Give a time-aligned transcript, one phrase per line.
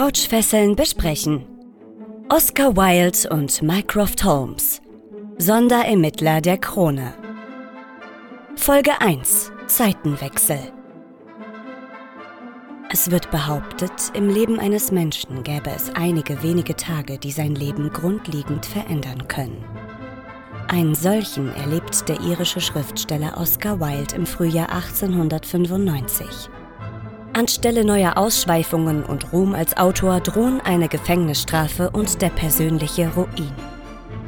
[0.00, 1.44] Couchfesseln besprechen.
[2.30, 4.80] Oscar Wilde und Mycroft Holmes.
[5.36, 7.12] Sonderermittler der Krone.
[8.56, 9.52] Folge 1.
[9.66, 10.58] Zeitenwechsel.
[12.90, 17.90] Es wird behauptet, im Leben eines Menschen gäbe es einige wenige Tage, die sein Leben
[17.90, 19.62] grundlegend verändern können.
[20.68, 26.48] Einen solchen erlebt der irische Schriftsteller Oscar Wilde im Frühjahr 1895.
[27.32, 33.52] Anstelle neuer Ausschweifungen und Ruhm als Autor drohen eine Gefängnisstrafe und der persönliche Ruin.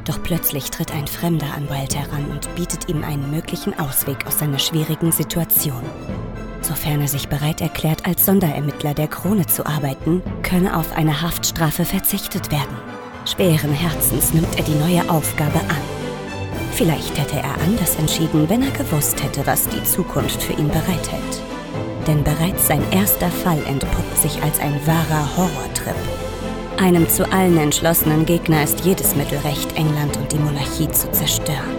[0.05, 4.39] Doch plötzlich tritt ein Fremder an Wilde heran und bietet ihm einen möglichen Ausweg aus
[4.39, 5.81] seiner schwierigen Situation.
[6.61, 11.83] Sofern er sich bereit erklärt, als Sonderermittler der Krone zu arbeiten, könne auf eine Haftstrafe
[11.83, 12.77] verzichtet werden.
[13.25, 15.81] Schweren Herzens nimmt er die neue Aufgabe an.
[16.71, 21.52] Vielleicht hätte er anders entschieden, wenn er gewusst hätte, was die Zukunft für ihn bereithält.
[22.07, 25.95] Denn bereits sein erster Fall entpuppt sich als ein wahrer Horrortrip.
[26.77, 31.77] Einem zu allen entschlossenen Gegner ist jedes Mittel recht, England und die Monarchie zu zerstören.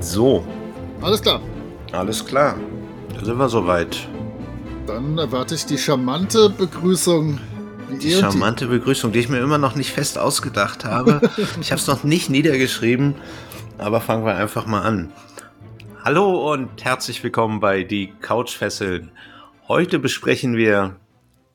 [0.00, 0.42] So,
[1.00, 1.40] Alles klar.
[1.92, 2.56] alles klar.
[3.14, 4.08] Da sind wir soweit.
[4.86, 7.38] Dann erwarte ich die charmante Begrüßung.
[7.90, 11.20] Die charmante Begrüßung, die ich mir immer noch nicht fest ausgedacht habe.
[11.60, 13.14] ich habe es noch nicht niedergeschrieben,
[13.78, 15.12] aber fangen wir einfach mal an.
[16.04, 19.10] Hallo und herzlich willkommen bei Die Couchfesseln.
[19.68, 21.00] Heute besprechen wir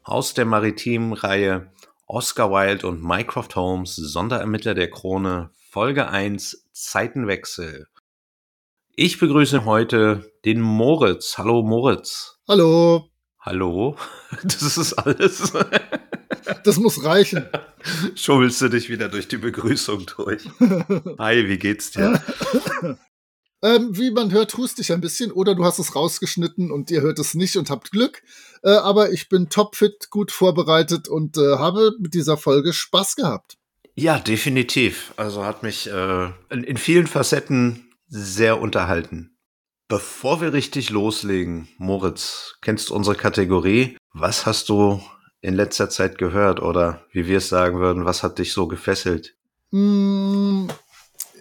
[0.03, 1.71] aus der maritimen Reihe
[2.07, 7.87] Oscar Wilde und Mycroft Holmes, Sonderermittler der Krone, Folge 1, Zeitenwechsel.
[8.95, 11.37] Ich begrüße heute den Moritz.
[11.37, 12.39] Hallo Moritz.
[12.47, 13.09] Hallo.
[13.39, 13.95] Hallo.
[14.43, 15.53] Das ist alles.
[16.63, 17.45] Das muss reichen.
[18.15, 20.43] Schummelst du dich wieder durch die Begrüßung durch.
[21.19, 22.21] Hi, wie geht's dir?
[23.61, 27.01] ähm, wie man hört, hust ich ein bisschen oder du hast es rausgeschnitten und ihr
[27.01, 28.23] hört es nicht und habt Glück.
[28.63, 33.57] Äh, aber ich bin topfit, gut vorbereitet und äh, habe mit dieser Folge Spaß gehabt.
[33.95, 35.13] Ja, definitiv.
[35.17, 39.37] Also hat mich äh, in, in vielen Facetten sehr unterhalten.
[39.87, 43.97] Bevor wir richtig loslegen, Moritz, kennst du unsere Kategorie?
[44.13, 45.01] Was hast du
[45.43, 49.35] in letzter Zeit gehört oder wie wir es sagen würden, was hat dich so gefesselt?
[49.71, 50.67] Mm,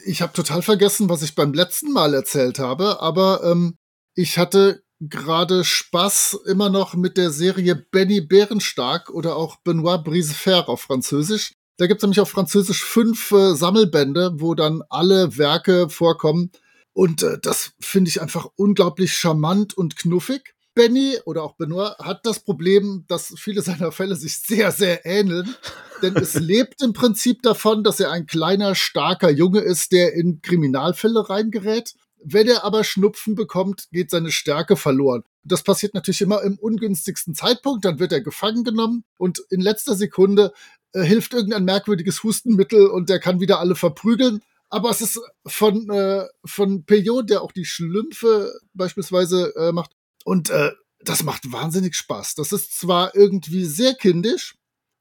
[0.04, 3.76] ich habe total vergessen, was ich beim letzten Mal erzählt habe, aber ähm,
[4.14, 10.68] ich hatte gerade Spaß immer noch mit der Serie Benny Bärenstark oder auch Benoit Brisefer
[10.68, 11.52] auf Französisch.
[11.76, 16.50] Da gibt es nämlich auf Französisch fünf äh, Sammelbände, wo dann alle Werke vorkommen.
[16.92, 20.54] Und äh, das finde ich einfach unglaublich charmant und knuffig.
[20.74, 25.54] Benny oder auch Benoit hat das Problem, dass viele seiner Fälle sich sehr, sehr ähneln.
[26.02, 30.42] Denn es lebt im Prinzip davon, dass er ein kleiner, starker Junge ist, der in
[30.42, 31.94] Kriminalfälle reingerät.
[32.24, 35.24] Wenn er aber Schnupfen bekommt, geht seine Stärke verloren.
[35.44, 37.84] Das passiert natürlich immer im ungünstigsten Zeitpunkt.
[37.84, 40.52] Dann wird er gefangen genommen und in letzter Sekunde
[40.92, 44.40] äh, hilft irgendein merkwürdiges Hustenmittel und der kann wieder alle verprügeln.
[44.68, 49.90] Aber es ist von, äh, von Peyot, der auch die Schlümpfe beispielsweise äh, macht.
[50.24, 52.34] Und äh, das macht wahnsinnig Spaß.
[52.34, 54.56] Das ist zwar irgendwie sehr kindisch,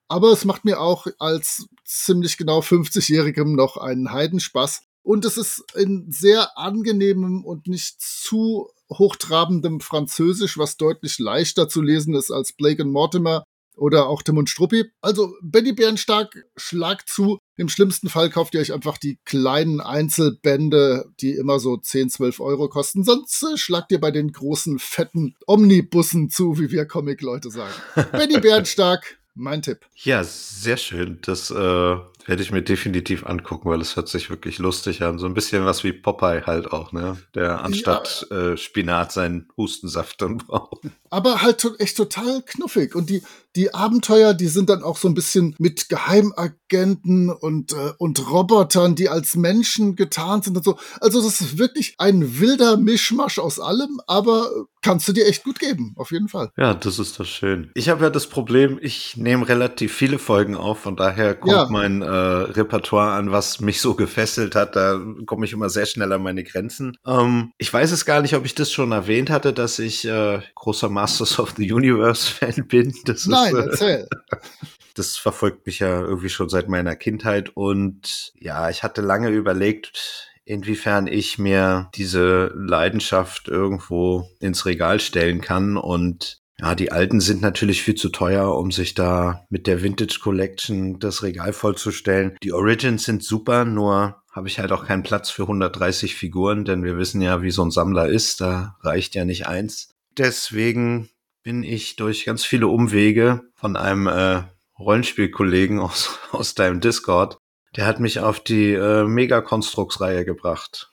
[0.07, 4.83] aber es macht mir auch als ziemlich genau 50-Jährigem noch einen Heidenspaß.
[5.03, 11.81] Und es ist in sehr angenehmem und nicht zu hochtrabendem Französisch, was deutlich leichter zu
[11.81, 13.43] lesen ist als Blake und Mortimer
[13.75, 14.85] oder auch Tim und Struppi.
[15.01, 17.39] Also Benny Bärenstark, schlag zu.
[17.57, 22.39] Im schlimmsten Fall kauft ihr euch einfach die kleinen Einzelbände, die immer so 10, 12
[22.39, 23.03] Euro kosten.
[23.03, 27.73] Sonst äh, schlagt ihr bei den großen, fetten Omnibussen zu, wie wir Comic-Leute sagen.
[28.11, 29.85] Benny Bärenstark, mein Tipp.
[29.95, 31.19] Ja, sehr schön.
[31.21, 31.97] Das äh,
[32.27, 35.19] werde ich mir definitiv angucken, weil es hört sich wirklich lustig an.
[35.19, 37.17] So ein bisschen was wie Popeye halt auch, ne?
[37.35, 40.81] Der anstatt äh, Spinat seinen Hustensaft dann braucht.
[41.09, 42.95] aber halt echt total knuffig.
[42.95, 43.21] Und die,
[43.55, 48.95] die Abenteuer, die sind dann auch so ein bisschen mit Geheimagenten und, äh, und Robotern,
[48.95, 50.77] die als Menschen getarnt sind und so.
[50.99, 54.49] Also das ist wirklich ein wilder Mischmasch aus allem, aber
[54.81, 56.51] kannst du dir echt gut geben, auf jeden Fall.
[56.57, 57.71] Ja, das ist doch schön.
[57.75, 61.67] Ich habe ja das Problem, ich nehme relativ viele Folgen auf, von daher kommt Ja.
[61.69, 64.75] mein äh, Repertoire an, was mich so gefesselt hat.
[64.75, 66.97] Da komme ich immer sehr schnell an meine Grenzen.
[67.05, 70.41] Ähm, ich weiß es gar nicht, ob ich das schon erwähnt hatte, dass ich äh,
[70.55, 72.93] großer Masters of the Universe Fan bin.
[73.05, 74.09] Das Nein, ist, äh, erzähl.
[74.95, 80.29] das verfolgt mich ja irgendwie schon seit meiner Kindheit und ja, ich hatte lange überlegt,
[80.43, 87.41] inwiefern ich mir diese Leidenschaft irgendwo ins Regal stellen kann und Ja, die alten sind
[87.41, 92.37] natürlich viel zu teuer, um sich da mit der Vintage Collection das Regal vollzustellen.
[92.43, 96.83] Die Origins sind super, nur habe ich halt auch keinen Platz für 130 Figuren, denn
[96.83, 99.89] wir wissen ja, wie so ein Sammler ist, da reicht ja nicht eins.
[100.17, 101.09] Deswegen
[101.41, 104.43] bin ich durch ganz viele Umwege von einem äh,
[104.77, 107.37] Rollenspielkollegen aus, aus deinem Discord,
[107.75, 110.91] der hat mich auf die äh, Mega-Konstruks-Reihe gebracht.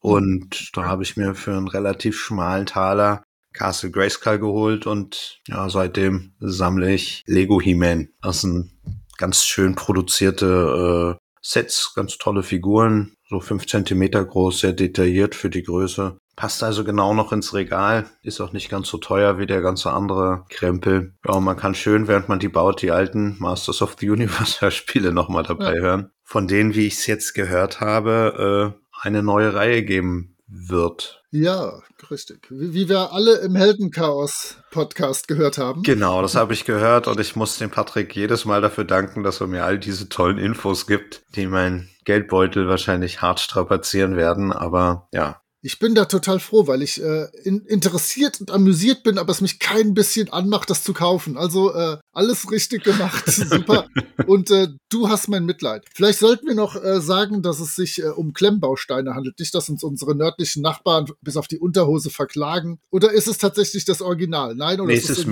[0.00, 3.22] Und da habe ich mir für einen relativ schmalen Taler
[3.54, 8.08] Castle Grayskull geholt und ja, seitdem sammle ich Lego He-Man.
[8.20, 8.72] Das sind
[9.16, 15.50] ganz schön produzierte äh, Sets, ganz tolle Figuren, so fünf Zentimeter groß, sehr detailliert für
[15.50, 16.18] die Größe.
[16.36, 19.92] Passt also genau noch ins Regal, ist auch nicht ganz so teuer wie der ganze
[19.92, 21.14] andere Krempel.
[21.24, 25.12] Ja, man kann schön, während man die baut, die alten Masters of the Universe Hörspiele
[25.12, 25.80] nochmal dabei ja.
[25.80, 26.10] hören.
[26.24, 31.22] Von denen, wie ich es jetzt gehört habe, äh, eine neue Reihe geben wird.
[31.30, 31.80] Ja,
[32.10, 32.46] richtig.
[32.50, 35.82] Wie, wie wir alle im Heldenchaos-Podcast gehört haben.
[35.82, 39.40] Genau, das habe ich gehört und ich muss dem Patrick jedes Mal dafür danken, dass
[39.40, 44.52] er mir all diese tollen Infos gibt, die mein Geldbeutel wahrscheinlich hart strapazieren werden.
[44.52, 49.16] Aber ja, ich bin da total froh, weil ich äh, in, interessiert und amüsiert bin,
[49.16, 51.38] aber es mich kein bisschen anmacht, das zu kaufen.
[51.38, 53.86] Also äh, alles richtig gemacht, super.
[54.26, 55.86] Und äh, du hast mein Mitleid.
[55.94, 59.38] Vielleicht sollten wir noch äh, sagen, dass es sich äh, um Klemmbausteine handelt.
[59.38, 62.78] Nicht, dass uns unsere nördlichen Nachbarn bis auf die Unterhose verklagen.
[62.90, 64.54] Oder ist es tatsächlich das Original?
[64.54, 65.30] Nein, oder nee, ist es ist äh,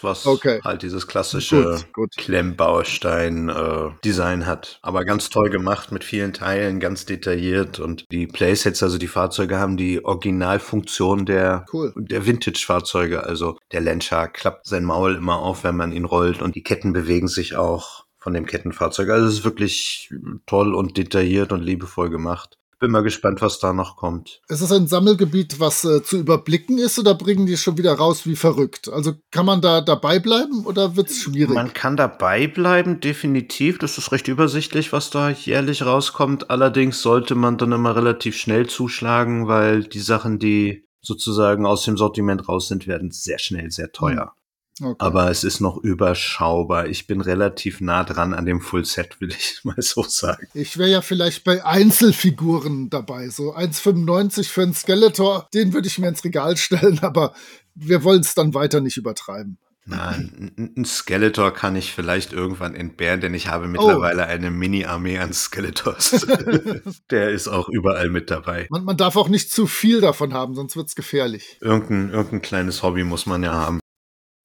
[0.00, 0.60] was okay.
[0.64, 1.84] halt dieses klassische.
[2.16, 4.78] Klemmbaustein-Design äh, hat.
[4.80, 9.33] Aber ganz toll gemacht mit vielen Teilen, ganz detailliert und die Playsets, also die Fahrzeuge
[9.34, 11.92] Fahrzeuge haben die Originalfunktion der, cool.
[11.96, 13.24] der Vintage-Fahrzeuge.
[13.24, 16.92] Also der Landshark klappt sein Maul immer auf, wenn man ihn rollt und die Ketten
[16.92, 19.10] bewegen sich auch von dem Kettenfahrzeug.
[19.10, 20.08] Also es ist wirklich
[20.46, 22.58] toll und detailliert und liebevoll gemacht.
[22.84, 24.42] Bin mal gespannt, was da noch kommt.
[24.46, 28.26] Ist es ein Sammelgebiet, was äh, zu überblicken ist oder bringen die schon wieder raus
[28.26, 28.90] wie verrückt?
[28.90, 31.54] Also kann man da dabei bleiben oder wird es schwierig?
[31.54, 33.78] Man kann dabei bleiben, definitiv.
[33.78, 36.50] Das ist recht übersichtlich, was da jährlich rauskommt.
[36.50, 41.96] Allerdings sollte man dann immer relativ schnell zuschlagen, weil die Sachen, die sozusagen aus dem
[41.96, 44.34] Sortiment raus sind, werden sehr schnell sehr teuer.
[44.82, 44.96] Okay.
[44.98, 46.88] Aber es ist noch überschaubar.
[46.88, 50.48] Ich bin relativ nah dran an dem Full Set, will ich mal so sagen.
[50.52, 53.28] Ich wäre ja vielleicht bei Einzelfiguren dabei.
[53.28, 57.34] So 1,95 für einen Skeletor, den würde ich mir ins Regal stellen, aber
[57.74, 59.58] wir wollen es dann weiter nicht übertreiben.
[59.86, 64.26] Nein, ein Skeletor kann ich vielleicht irgendwann entbehren, denn ich habe mittlerweile oh.
[64.26, 66.26] eine Mini-Armee an Skeletors.
[67.10, 68.66] Der ist auch überall mit dabei.
[68.70, 71.58] Man, man, darf auch nicht zu viel davon haben, sonst wird es gefährlich.
[71.60, 73.80] Irgendein, irgendein kleines Hobby muss man ja haben.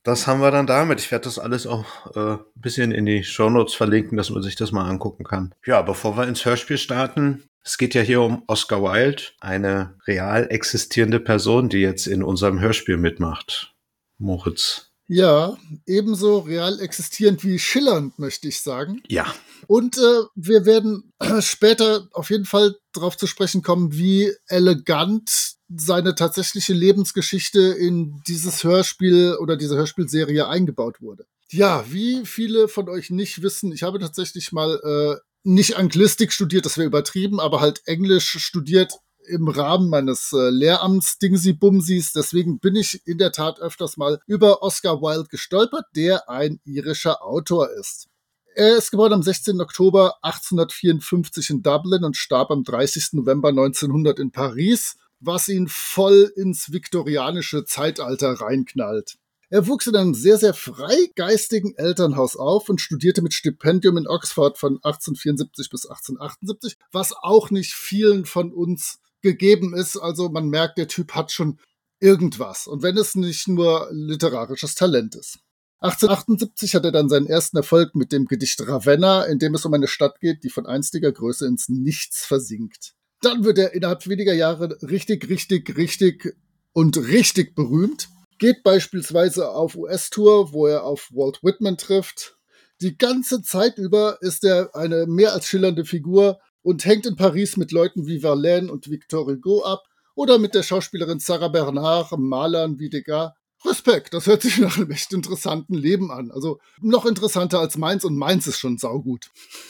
[0.04, 1.00] Das haben wir dann damit.
[1.00, 4.56] Ich werde das alles auch äh, ein bisschen in die Shownotes verlinken, dass man sich
[4.56, 5.54] das mal angucken kann.
[5.66, 10.48] Ja, bevor wir ins Hörspiel starten, es geht ja hier um Oscar Wilde, eine real
[10.50, 13.76] existierende Person, die jetzt in unserem Hörspiel mitmacht.
[14.18, 14.90] Moritz.
[15.08, 15.58] Ja,
[15.88, 19.02] ebenso real existierend wie schillernd, möchte ich sagen.
[19.08, 19.34] Ja.
[19.66, 26.16] Und äh, wir werden später auf jeden Fall darauf zu sprechen kommen, wie elegant seine
[26.16, 31.26] tatsächliche Lebensgeschichte in dieses Hörspiel oder diese Hörspielserie eingebaut wurde.
[31.52, 36.66] Ja, wie viele von euch nicht wissen, ich habe tatsächlich mal äh, nicht Anglistik studiert,
[36.66, 38.94] das wäre übertrieben, aber halt Englisch studiert
[39.28, 42.14] im Rahmen meines äh, Lehramts Dingsy Bumsis.
[42.14, 47.24] Deswegen bin ich in der Tat öfters mal über Oscar Wilde gestolpert, der ein irischer
[47.24, 48.08] Autor ist.
[48.56, 49.62] Er ist geboren am 16.
[49.62, 53.14] Oktober 1854 in Dublin und starb am 30.
[53.14, 59.18] November 1900 in Paris, was ihn voll ins viktorianische Zeitalter reinknallt.
[59.52, 64.60] Er wuchs in einem sehr, sehr freigeistigen Elternhaus auf und studierte mit Stipendium in Oxford
[64.60, 69.98] von 1874 bis 1878, was auch nicht vielen von uns gegeben ist.
[69.98, 71.60] Also man merkt, der Typ hat schon
[72.00, 72.68] irgendwas.
[72.68, 75.40] Und wenn es nicht nur literarisches Talent ist.
[75.82, 79.74] 1878 hat er dann seinen ersten Erfolg mit dem Gedicht Ravenna, in dem es um
[79.74, 82.96] eine Stadt geht, die von einstiger Größe ins Nichts versinkt.
[83.22, 86.36] Dann wird er innerhalb weniger Jahre richtig, richtig, richtig
[86.72, 88.08] und richtig berühmt.
[88.38, 92.38] Geht beispielsweise auf US-Tour, wo er auf Walt Whitman trifft.
[92.82, 97.58] Die ganze Zeit über ist er eine mehr als schillernde Figur und hängt in Paris
[97.58, 99.84] mit Leuten wie Verlaine und Victor Hugo ab
[100.16, 103.34] oder mit der Schauspielerin Sarah Bernard, Malern wie Degas.
[103.66, 106.32] Respekt, das hört sich nach einem echt interessanten Leben an.
[106.32, 109.30] Also noch interessanter als meins und meins ist schon saugut.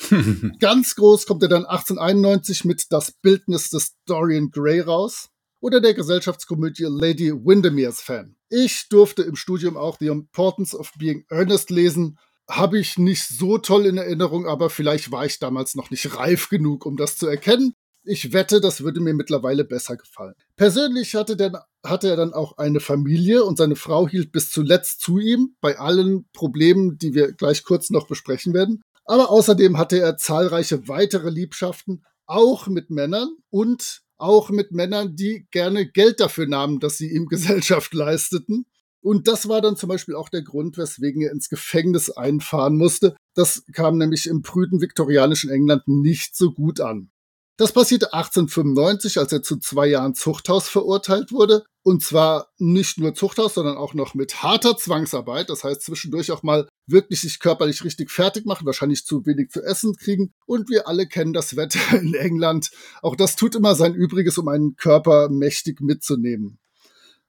[0.59, 5.29] Ganz groß kommt er dann 1891 mit Das Bildnis des Dorian Gray raus
[5.59, 8.35] oder der Gesellschaftskomödie Lady Windermere's Fan.
[8.49, 12.17] Ich durfte im Studium auch The Importance of Being Earnest lesen
[12.49, 16.49] habe ich nicht so toll in Erinnerung, aber vielleicht war ich damals noch nicht reif
[16.49, 17.75] genug, um das zu erkennen.
[18.03, 20.33] Ich wette, das würde mir mittlerweile besser gefallen.
[20.55, 25.01] Persönlich hatte, der, hatte er dann auch eine Familie und seine Frau hielt bis zuletzt
[25.01, 28.81] zu ihm, bei allen Problemen, die wir gleich kurz noch besprechen werden.
[29.05, 35.47] Aber außerdem hatte er zahlreiche weitere Liebschaften, auch mit Männern und auch mit Männern, die
[35.51, 38.65] gerne Geld dafür nahmen, dass sie ihm Gesellschaft leisteten.
[39.01, 43.15] Und das war dann zum Beispiel auch der Grund, weswegen er ins Gefängnis einfahren musste.
[43.33, 47.09] Das kam nämlich im prüden viktorianischen England nicht so gut an.
[47.59, 51.65] Das passierte 1895, als er zu zwei Jahren Zuchthaus verurteilt wurde.
[51.83, 55.49] Und zwar nicht nur Zuchthaus, sondern auch noch mit harter Zwangsarbeit.
[55.49, 59.61] Das heißt, zwischendurch auch mal wirklich sich körperlich richtig fertig machen, wahrscheinlich zu wenig zu
[59.61, 60.31] essen kriegen.
[60.45, 62.71] Und wir alle kennen das Wetter in England.
[63.01, 66.59] Auch das tut immer sein Übriges, um einen Körper mächtig mitzunehmen.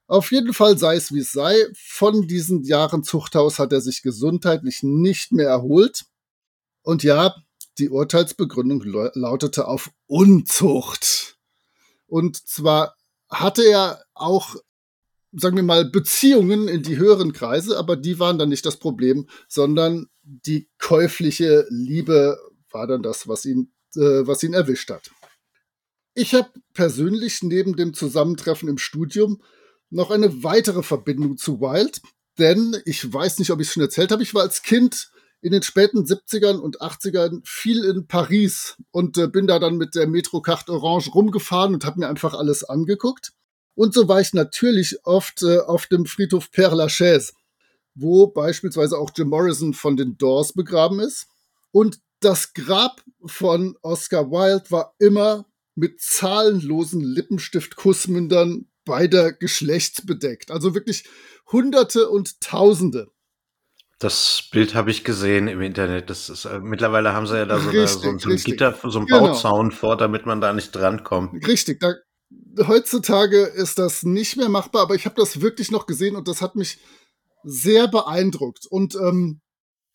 [0.07, 4.01] Auf jeden Fall sei es wie es sei, von diesen Jahren Zuchthaus hat er sich
[4.01, 6.05] gesundheitlich nicht mehr erholt.
[6.83, 7.35] Und ja,
[7.77, 11.37] die Urteilsbegründung lautete auf Unzucht.
[12.07, 12.95] Und zwar
[13.29, 14.55] hatte er auch,
[15.31, 19.27] sagen wir mal, Beziehungen in die höheren Kreise, aber die waren dann nicht das Problem,
[19.47, 22.37] sondern die käufliche Liebe
[22.69, 25.11] war dann das, was ihn, äh, was ihn erwischt hat.
[26.13, 29.41] Ich habe persönlich neben dem Zusammentreffen im Studium
[29.89, 32.01] noch eine weitere Verbindung zu Wild,
[32.37, 35.51] denn ich weiß nicht, ob ich es schon erzählt habe, ich war als Kind in
[35.51, 40.07] den späten 70ern und 80ern viel in Paris und äh, bin da dann mit der
[40.07, 43.33] Metrocarte Orange rumgefahren und habe mir einfach alles angeguckt.
[43.73, 47.33] Und so war ich natürlich oft äh, auf dem Friedhof Père Lachaise,
[47.95, 51.27] wo beispielsweise auch Jim Morrison von den Doors begraben ist.
[51.71, 60.51] Und das Grab von Oscar Wilde war immer mit zahlenlosen Lippenstift-Kussmündern beider Geschlechts bedeckt.
[60.51, 61.05] Also wirklich
[61.51, 63.09] Hunderte und Tausende.
[64.01, 66.09] Das Bild habe ich gesehen im Internet.
[66.09, 68.99] Das ist, äh, mittlerweile haben sie ja da so, eine, so, so ein Gitter, so
[68.99, 69.27] ein genau.
[69.27, 71.47] Bauzaun vor, damit man da nicht drankommt.
[71.47, 71.79] Richtig.
[71.79, 71.93] Da,
[72.65, 76.41] heutzutage ist das nicht mehr machbar, aber ich habe das wirklich noch gesehen und das
[76.41, 76.79] hat mich
[77.43, 78.65] sehr beeindruckt.
[78.65, 79.41] Und ähm,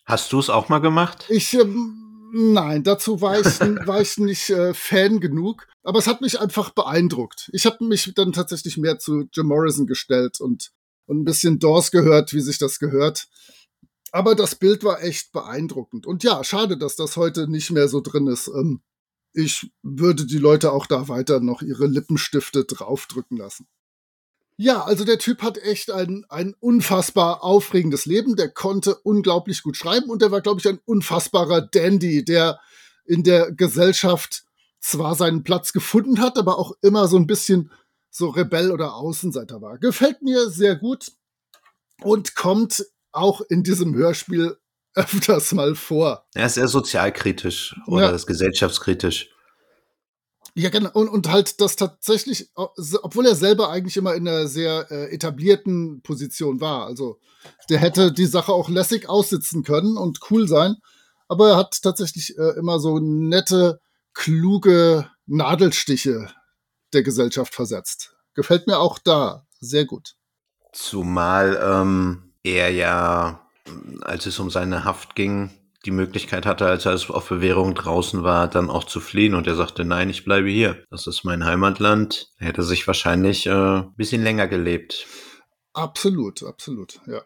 [0.04, 1.25] hast du es auch mal gemacht?
[1.28, 3.46] Ich ähm, Nein, dazu war ich,
[3.86, 5.66] war ich nicht äh, Fan genug.
[5.82, 7.48] Aber es hat mich einfach beeindruckt.
[7.52, 10.70] Ich habe mich dann tatsächlich mehr zu Jim Morrison gestellt und,
[11.06, 13.28] und ein bisschen Doors gehört, wie sich das gehört.
[14.12, 16.06] Aber das Bild war echt beeindruckend.
[16.06, 18.48] Und ja, schade, dass das heute nicht mehr so drin ist.
[18.48, 18.82] Ähm,
[19.32, 23.68] ich würde die Leute auch da weiter noch ihre Lippenstifte draufdrücken lassen.
[24.58, 28.36] Ja, also der Typ hat echt ein, ein unfassbar aufregendes Leben.
[28.36, 32.58] Der konnte unglaublich gut schreiben und der war, glaube ich, ein unfassbarer Dandy, der
[33.04, 34.44] in der Gesellschaft
[34.80, 37.70] zwar seinen Platz gefunden hat, aber auch immer so ein bisschen
[38.08, 39.78] so Rebell oder Außenseiter war.
[39.78, 41.12] Gefällt mir sehr gut
[42.02, 42.86] und kommt
[43.16, 44.56] auch in diesem Hörspiel
[44.94, 46.26] öfters mal vor.
[46.35, 48.11] Er ist sehr sozialkritisch oder ja.
[48.11, 49.30] ist gesellschaftskritisch.
[50.54, 50.90] Ja, genau.
[50.94, 56.00] Und, und halt das tatsächlich, obwohl er selber eigentlich immer in einer sehr äh, etablierten
[56.00, 56.87] Position war.
[56.87, 57.20] Also
[57.68, 60.76] der hätte die Sache auch lässig aussitzen können und cool sein.
[61.28, 63.80] Aber er hat tatsächlich äh, immer so nette,
[64.14, 66.30] kluge Nadelstiche
[66.94, 68.16] der Gesellschaft versetzt.
[68.32, 70.14] Gefällt mir auch da sehr gut.
[70.73, 73.46] Zumal ähm, er ja,
[74.02, 75.50] als es um seine Haft ging,
[75.84, 79.34] die Möglichkeit hatte, als er auf Bewährung draußen war, dann auch zu fliehen.
[79.34, 80.84] Und er sagte, nein, ich bleibe hier.
[80.90, 82.32] Das ist mein Heimatland.
[82.38, 85.06] Er hätte sich wahrscheinlich äh, ein bisschen länger gelebt.
[85.72, 87.22] Absolut, absolut, ja.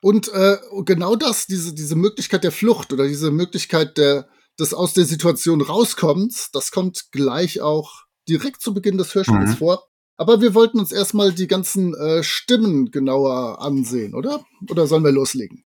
[0.00, 4.28] Und äh, genau das, diese, diese Möglichkeit der Flucht oder diese Möglichkeit der,
[4.60, 9.56] des aus der Situation rauskommens, das kommt gleich auch direkt zu Beginn des Hörspiels mhm.
[9.56, 9.88] vor.
[10.16, 14.44] Aber wir wollten uns erstmal die ganzen äh, Stimmen genauer ansehen, oder?
[14.70, 15.64] Oder sollen wir loslegen?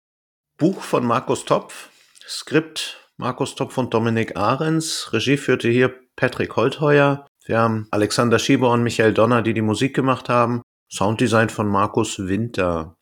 [0.57, 1.89] Buch von Markus Topf,
[2.27, 7.25] Skript Markus Topf und Dominik Ahrens, Regie führte hier Patrick Holtheuer.
[7.45, 10.61] Wir haben Alexander Schieber und Michael Donner, die die Musik gemacht haben.
[10.91, 12.95] Sounddesign von Markus Winter.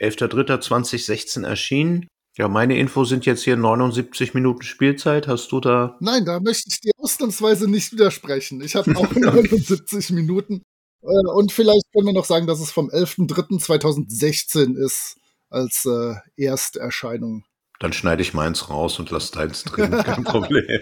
[0.00, 2.08] 11.03.2016 erschienen.
[2.36, 5.28] Ja, meine Infos sind jetzt hier 79 Minuten Spielzeit.
[5.28, 5.96] Hast du da?
[6.00, 8.60] Nein, da möchte ich dir ausnahmsweise nicht widersprechen.
[8.60, 10.62] Ich habe auch 79 Minuten.
[11.04, 15.16] Äh, und vielleicht können wir noch sagen, dass es vom 11.03.2016 ist
[15.50, 17.44] als äh, Ersterscheinung.
[17.80, 20.80] Dann schneide ich meins raus und lasse deins drin, kein Problem.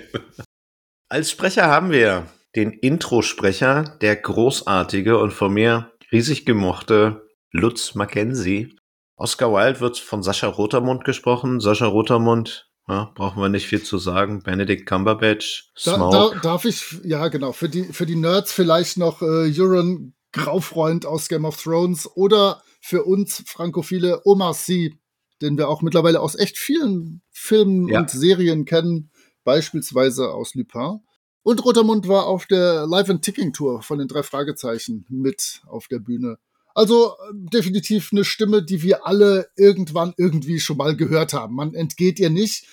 [1.09, 8.76] Als Sprecher haben wir den Introsprecher, der großartige und von mir riesig gemochte Lutz Mackenzie.
[9.17, 11.61] Oscar Wilde wird von Sascha Rotermund gesprochen.
[11.61, 14.43] Sascha Rotermund ja, brauchen wir nicht viel zu sagen.
[14.43, 16.17] Benedict Cumberbatch, Smoke.
[16.17, 20.15] Da, da, darf ich, ja genau, für die, für die Nerds vielleicht noch äh, Euron
[20.33, 24.99] Graufreund aus Game of Thrones oder für uns Frankophile Omar Sy,
[25.41, 28.01] den wir auch mittlerweile aus echt vielen Filmen ja.
[28.01, 29.11] und Serien kennen,
[29.45, 31.01] beispielsweise aus Lupin.
[31.43, 35.89] Und Rotermund war auf der Live and Ticking Tour von den drei Fragezeichen mit auf
[35.89, 36.39] der Bühne.
[36.75, 41.55] Also definitiv eine Stimme, die wir alle irgendwann irgendwie schon mal gehört haben.
[41.55, 42.67] Man entgeht ihr nicht.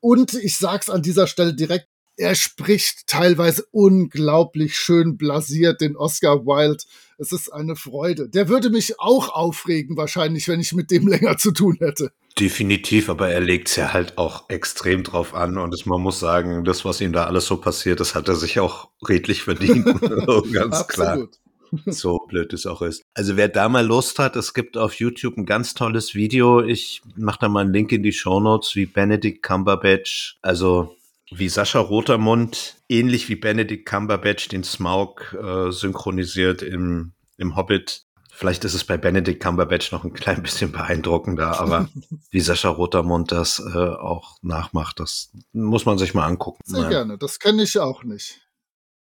[0.00, 6.46] Und ich sag's an dieser Stelle direkt, er spricht teilweise unglaublich schön blasiert den Oscar
[6.46, 6.82] Wilde.
[7.18, 8.28] Es ist eine Freude.
[8.28, 12.12] Der würde mich auch aufregen, wahrscheinlich, wenn ich mit dem länger zu tun hätte.
[12.38, 16.64] Definitiv, aber er legt es ja halt auch extrem drauf an und man muss sagen,
[16.64, 19.86] das, was ihm da alles so passiert, das hat er sich auch redlich verdient.
[20.52, 21.28] Ganz klar.
[21.86, 23.02] So blöd es auch ist.
[23.14, 26.62] Also wer da mal Lust hat, es gibt auf YouTube ein ganz tolles Video.
[26.62, 30.96] Ich mache da mal einen Link in die Show Notes, wie Benedict Cumberbatch, also
[31.30, 38.04] wie Sascha Rotermund, ähnlich wie Benedict Cumberbatch den Smaug äh, synchronisiert im, im Hobbit.
[38.30, 41.88] Vielleicht ist es bei Benedict Cumberbatch noch ein klein bisschen beeindruckender, aber
[42.30, 46.60] wie Sascha Rotermund das äh, auch nachmacht, das muss man sich mal angucken.
[46.64, 46.88] Sehr ja.
[46.88, 48.40] gerne, das kenne ich auch nicht.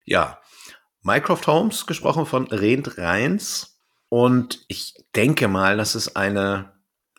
[0.04, 0.40] Ja,
[1.02, 3.78] Mycroft Holmes, gesprochen von Rent Reins.
[4.08, 6.72] Und ich denke mal, dass es eine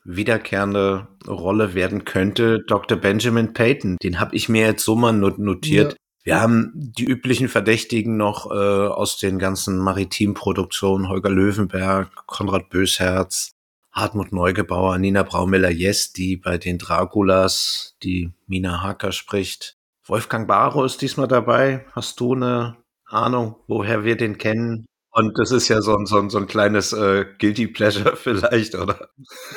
[0.03, 2.59] wiederkehrende Rolle werden könnte.
[2.67, 2.97] Dr.
[2.97, 5.93] Benjamin Payton, den habe ich mir jetzt so mal notiert.
[5.93, 5.97] Ja.
[6.25, 13.51] Wir haben die üblichen Verdächtigen noch äh, aus den ganzen Maritimproduktionen, Holger Löwenberg, Konrad Bösherz,
[13.91, 19.77] Hartmut Neugebauer, Nina Braumiller-Yes, die bei den Draculas, die Mina Hacker spricht.
[20.05, 21.85] Wolfgang Barrow ist diesmal dabei.
[21.91, 22.77] Hast du eine
[23.13, 24.85] Ahnung, woher wir den kennen?
[25.11, 28.75] Und das ist ja so ein, so ein, so ein kleines äh, Guilty Pleasure vielleicht,
[28.75, 29.09] oder?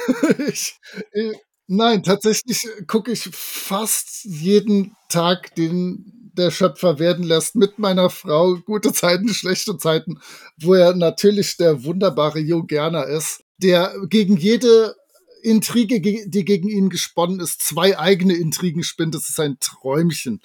[0.48, 0.78] ich,
[1.12, 1.36] ich,
[1.66, 8.56] nein, tatsächlich gucke ich fast jeden Tag, den der Schöpfer werden lässt, mit meiner Frau.
[8.66, 10.20] Gute Zeiten, schlechte Zeiten,
[10.60, 14.94] wo er natürlich der wunderbare Jo Gerner ist, der gegen jede
[15.42, 19.14] Intrige, die gegen ihn gesponnen ist, zwei eigene Intrigen spinnt.
[19.14, 20.42] Das ist ein Träumchen.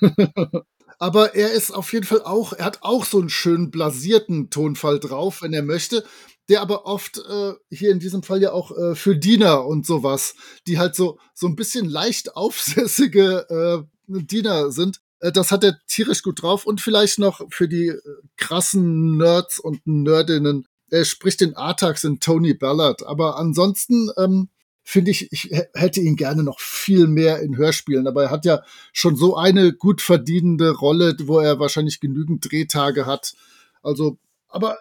[0.98, 4.98] aber er ist auf jeden Fall auch, er hat auch so einen schönen blasierten Tonfall
[4.98, 6.04] drauf, wenn er möchte,
[6.48, 10.34] der aber oft äh, hier in diesem Fall ja auch äh, für Diener und sowas,
[10.66, 15.00] die halt so so ein bisschen leicht aufsässige äh, Diener sind.
[15.20, 18.00] Äh, das hat er tierisch gut drauf und vielleicht noch für die äh,
[18.36, 20.66] krassen Nerds und Nerdinnen.
[20.88, 24.48] Er spricht den Artax in Tony Ballard, aber ansonsten ähm,
[24.88, 28.06] finde ich, ich hätte ihn gerne noch viel mehr in Hörspielen.
[28.06, 33.04] Aber er hat ja schon so eine gut verdienende Rolle, wo er wahrscheinlich genügend Drehtage
[33.04, 33.34] hat.
[33.82, 34.78] Also, aber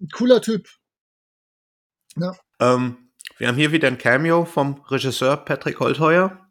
[0.00, 0.70] ein cooler Typ.
[2.16, 2.34] Ja.
[2.60, 6.50] Ähm, wir haben hier wieder ein Cameo vom Regisseur Patrick Holtheuer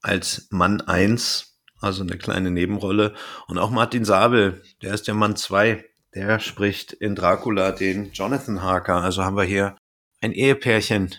[0.00, 3.14] als Mann 1, also eine kleine Nebenrolle.
[3.46, 5.84] Und auch Martin Sabel, der ist der Mann 2.
[6.14, 9.02] Der spricht in Dracula den Jonathan Harker.
[9.02, 9.76] Also haben wir hier
[10.22, 11.14] ein Ehepärchen,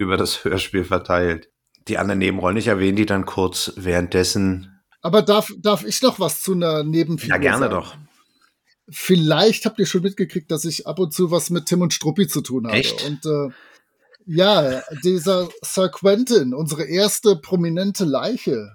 [0.00, 1.50] über das Hörspiel verteilt.
[1.88, 4.80] Die anderen Nebenrollen, ich erwähne die dann kurz währenddessen.
[5.02, 7.74] Aber darf, darf ich noch was zu einer Nebenfigur Ja, gerne sagen?
[7.74, 7.96] doch.
[8.90, 12.26] Vielleicht habt ihr schon mitgekriegt, dass ich ab und zu was mit Tim und Struppi
[12.26, 12.76] zu tun habe.
[12.76, 13.04] Echt?
[13.04, 13.48] Und äh,
[14.26, 18.72] ja, dieser Sir Quentin, unsere erste prominente Leiche,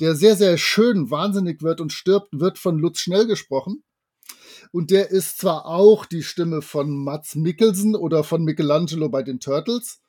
[0.00, 3.84] der sehr, sehr schön wahnsinnig wird und stirbt, wird von Lutz Schnell gesprochen.
[4.72, 9.38] Und der ist zwar auch die Stimme von Mats Mikkelsen oder von Michelangelo bei den
[9.38, 10.00] Turtles,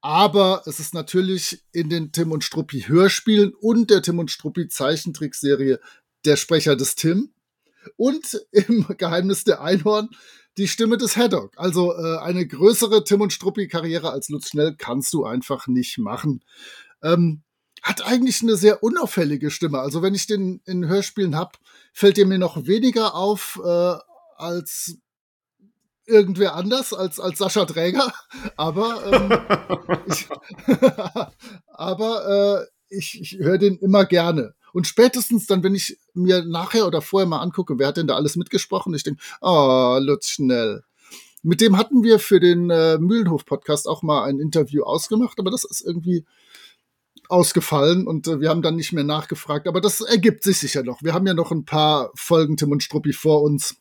[0.00, 4.68] aber es ist natürlich in den Tim und Struppi Hörspielen und der Tim und Struppi
[4.68, 5.80] Zeichentrickserie
[6.24, 7.32] der Sprecher des Tim
[7.96, 10.10] und im Geheimnis der Einhorn
[10.56, 11.52] die Stimme des Haddock.
[11.56, 15.98] Also äh, eine größere Tim und Struppi Karriere als Lutz Schnell kannst du einfach nicht
[15.98, 16.44] machen.
[17.02, 17.42] Ähm,
[17.82, 19.78] hat eigentlich eine sehr unauffällige Stimme.
[19.78, 21.58] Also wenn ich den in Hörspielen hab,
[21.92, 23.94] fällt dir mir noch weniger auf äh,
[24.36, 24.98] als
[26.08, 28.12] irgendwer anders als, als Sascha Träger,
[28.56, 30.28] aber, ähm, ich,
[31.68, 34.54] aber äh, ich, ich höre den immer gerne.
[34.72, 38.16] Und spätestens dann, wenn ich mir nachher oder vorher mal angucke, wer hat denn da
[38.16, 40.82] alles mitgesprochen, ich denke, oh, Lutz Schnell.
[41.42, 45.64] Mit dem hatten wir für den äh, Mühlenhof-Podcast auch mal ein Interview ausgemacht, aber das
[45.64, 46.26] ist irgendwie
[47.28, 49.68] ausgefallen und äh, wir haben dann nicht mehr nachgefragt.
[49.68, 51.02] Aber das ergibt sich sicher noch.
[51.02, 53.76] Wir haben ja noch ein paar Folgen Tim und Struppi vor uns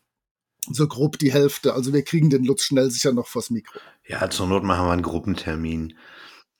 [0.71, 1.73] so grob die Hälfte.
[1.73, 3.79] Also wir kriegen den Lutz schnell sicher noch vors Mikro.
[4.05, 5.91] Ja, zur Not machen wir einen Gruppentermin.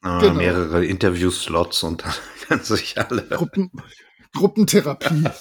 [0.04, 0.34] Äh, genau.
[0.34, 2.14] Mehrere Interview-Slots und dann
[2.48, 3.24] können sich alle.
[3.24, 3.72] Gruppen,
[4.34, 5.26] Gruppentherapie.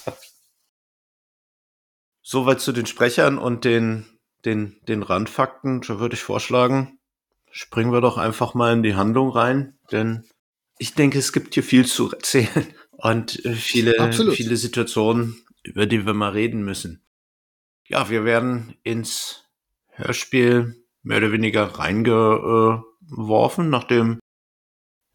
[2.22, 4.06] Soweit zu den Sprechern und den,
[4.44, 5.82] den, den Randfakten.
[5.82, 6.98] Da würde ich vorschlagen,
[7.50, 10.24] springen wir doch einfach mal in die Handlung rein, denn
[10.78, 16.04] ich denke, es gibt hier viel zu erzählen und äh, viele, viele Situationen, über die
[16.04, 17.05] wir mal reden müssen.
[17.88, 19.44] Ja, wir werden ins
[19.90, 24.18] Hörspiel mehr oder weniger reingeworfen, nachdem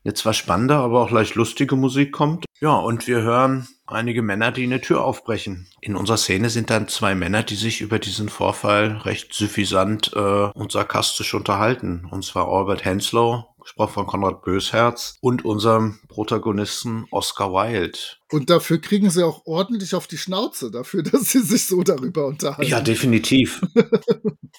[0.03, 2.45] eine zwar spannende, aber auch leicht lustige Musik kommt.
[2.59, 5.67] Ja, und wir hören einige Männer, die eine Tür aufbrechen.
[5.81, 10.19] In unserer Szene sind dann zwei Männer, die sich über diesen Vorfall recht suffisant äh,
[10.19, 12.07] und sarkastisch unterhalten.
[12.09, 17.97] Und zwar Albert Henslow, gesprochen von Konrad Bösherz, und unserem Protagonisten Oscar Wilde.
[18.31, 22.27] Und dafür kriegen sie auch ordentlich auf die Schnauze, dafür, dass sie sich so darüber
[22.27, 22.69] unterhalten.
[22.69, 23.61] Ja, definitiv.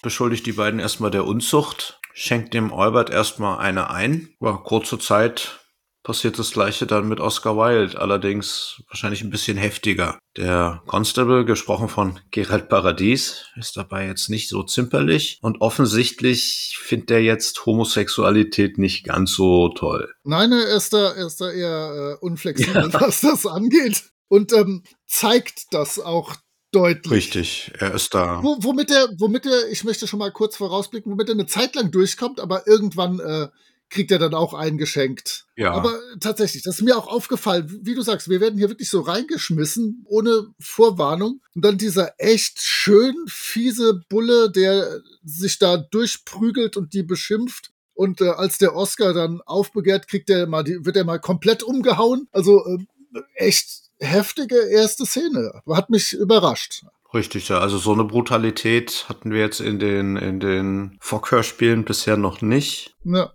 [0.01, 4.29] Beschuldigt die beiden erstmal der Unzucht, schenkt dem Albert erstmal eine ein.
[4.41, 5.62] Ja, kurze Zeit
[6.03, 10.19] passiert das gleiche dann mit Oscar Wilde, allerdings wahrscheinlich ein bisschen heftiger.
[10.37, 17.11] Der Constable, gesprochen von Gerald Paradies, ist dabei jetzt nicht so zimperlich und offensichtlich findet
[17.11, 20.13] er jetzt Homosexualität nicht ganz so toll.
[20.23, 22.93] Nein, er ist da, er ist da eher äh, unflexibel, ja.
[23.01, 24.03] was das angeht.
[24.27, 26.35] Und ähm, zeigt das auch
[26.71, 27.11] deutlich.
[27.11, 28.41] Richtig, er ist da.
[28.43, 31.75] Wo, womit er, womit er, ich möchte schon mal kurz vorausblicken, womit er eine Zeit
[31.75, 33.47] lang durchkommt, aber irgendwann äh,
[33.93, 35.45] kriegt er dann auch eingeschenkt.
[35.55, 35.71] Ja.
[35.71, 39.01] Aber tatsächlich, das ist mir auch aufgefallen, wie du sagst, wir werden hier wirklich so
[39.01, 41.41] reingeschmissen, ohne Vorwarnung.
[41.55, 47.71] Und dann dieser echt schön fiese Bulle, der sich da durchprügelt und die beschimpft.
[47.93, 51.61] Und äh, als der Oscar dann aufbegehrt, kriegt er mal, die, wird er mal komplett
[51.61, 52.27] umgehauen.
[52.31, 55.61] Also äh, echt heftige erste Szene.
[55.67, 56.83] Hat mich überrascht.
[57.13, 57.59] Richtig, ja.
[57.59, 62.95] Also so eine Brutalität hatten wir jetzt in den, in den Fockhörspielen bisher noch nicht.
[63.03, 63.33] Ja.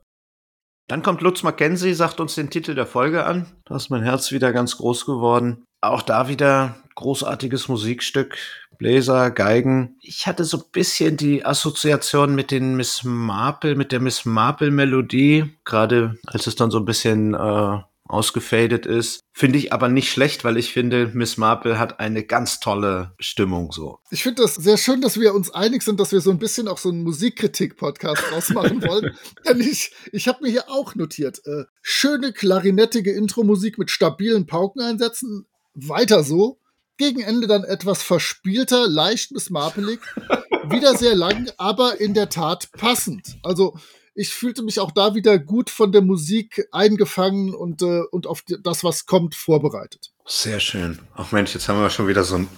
[0.89, 3.47] Dann kommt Lutz Mackenzie, sagt uns den Titel der Folge an.
[3.67, 5.65] Da ist mein Herz wieder ganz groß geworden.
[5.83, 8.39] Auch da wieder großartiges Musikstück.
[8.79, 9.97] Bläser, Geigen.
[10.01, 14.71] Ich hatte so ein bisschen die Assoziation mit den Miss Marple, mit der Miss Marple
[14.71, 19.21] Melodie, gerade als es dann so ein bisschen äh, ausgefadet ist.
[19.33, 23.73] Finde ich aber nicht schlecht, weil ich finde, Miss Marple hat eine ganz tolle Stimmung
[23.73, 23.99] so.
[24.11, 26.69] Ich finde das sehr schön, dass wir uns einig sind, dass wir so ein bisschen
[26.69, 29.17] auch so einen Musikkritik-Podcast rausmachen wollen.
[29.47, 35.47] Denn ich, ich habe mir hier auch notiert, äh, schöne klarinettige Intro-Musik mit stabilen Paukeneinsätzen.
[35.75, 36.59] Weiter so.
[36.97, 40.01] Gegen Ende dann etwas verspielter, leicht Miss Marpelig.
[40.71, 43.39] Wieder sehr lang, aber in der Tat passend.
[43.43, 43.79] Also
[44.19, 48.43] ich fühlte mich auch da wieder gut von der Musik eingefangen und, äh, und auf
[48.65, 50.11] das, was kommt, vorbereitet.
[50.27, 50.99] Sehr schön.
[51.15, 52.49] Ach Mensch, jetzt haben wir schon wieder so ein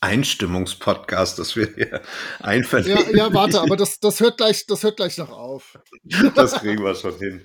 [0.00, 2.02] Einstimmungspodcast, das wir hier
[2.40, 3.16] einverlegen.
[3.16, 5.78] Ja, ja, warte, aber das, das, hört gleich, das hört gleich noch auf.
[6.34, 7.40] das kriegen wir schon hin.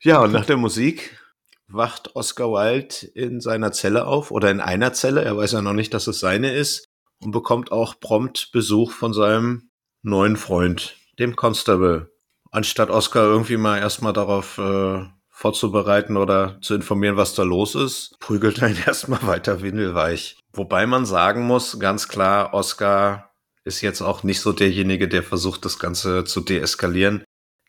[0.00, 1.18] Ja, und nach der Musik
[1.66, 5.24] wacht Oscar Wilde in seiner Zelle auf oder in einer Zelle.
[5.24, 9.12] Er weiß ja noch nicht, dass es seine ist und bekommt auch prompt Besuch von
[9.12, 9.70] seinem
[10.02, 12.15] neuen Freund, dem Constable
[12.56, 18.16] anstatt Oscar irgendwie mal erstmal darauf äh, vorzubereiten oder zu informieren, was da los ist,
[18.18, 20.38] prügelt er ihn erstmal weiter windelweich.
[20.54, 23.30] Wobei man sagen muss, ganz klar, Oscar
[23.64, 27.24] ist jetzt auch nicht so derjenige, der versucht, das Ganze zu deeskalieren,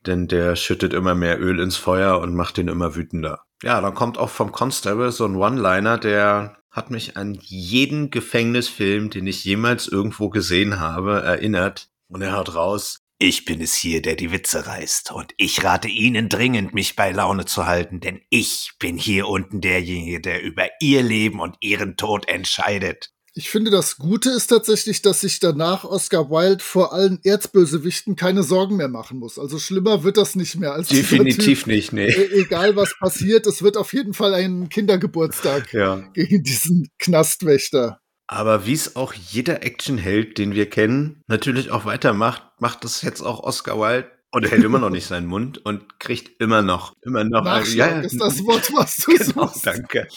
[0.06, 3.42] denn der schüttet immer mehr Öl ins Feuer und macht ihn immer wütender.
[3.64, 9.10] Ja, dann kommt auch vom Constable so ein One-Liner, der hat mich an jeden Gefängnisfilm,
[9.10, 11.90] den ich jemals irgendwo gesehen habe, erinnert.
[12.08, 15.88] Und er haut raus, ich bin es hier, der die Witze reißt, und ich rate
[15.88, 20.68] Ihnen dringend, mich bei Laune zu halten, denn ich bin hier unten derjenige, der über
[20.80, 23.12] Ihr Leben und Ihren Tod entscheidet.
[23.34, 28.42] Ich finde, das Gute ist tatsächlich, dass sich danach Oscar Wilde vor allen Erzbösewichten keine
[28.42, 29.38] Sorgen mehr machen muss.
[29.38, 31.68] Also schlimmer wird das nicht mehr als Definitiv typ.
[31.68, 32.08] nicht, nee.
[32.08, 35.98] E egal was passiert, es wird auf jeden Fall ein Kindergeburtstag ja.
[36.14, 38.00] gegen diesen Knastwächter.
[38.26, 43.22] Aber wie es auch jeder Actionheld, den wir kennen, natürlich auch weitermacht, macht das jetzt
[43.22, 44.12] auch Oscar Wilde.
[44.30, 47.46] Und er hält immer noch nicht seinen Mund und kriegt immer noch, immer noch.
[47.46, 49.66] Nachschlag ja, ist das Wort, was du genau, suchst.
[49.66, 50.08] danke.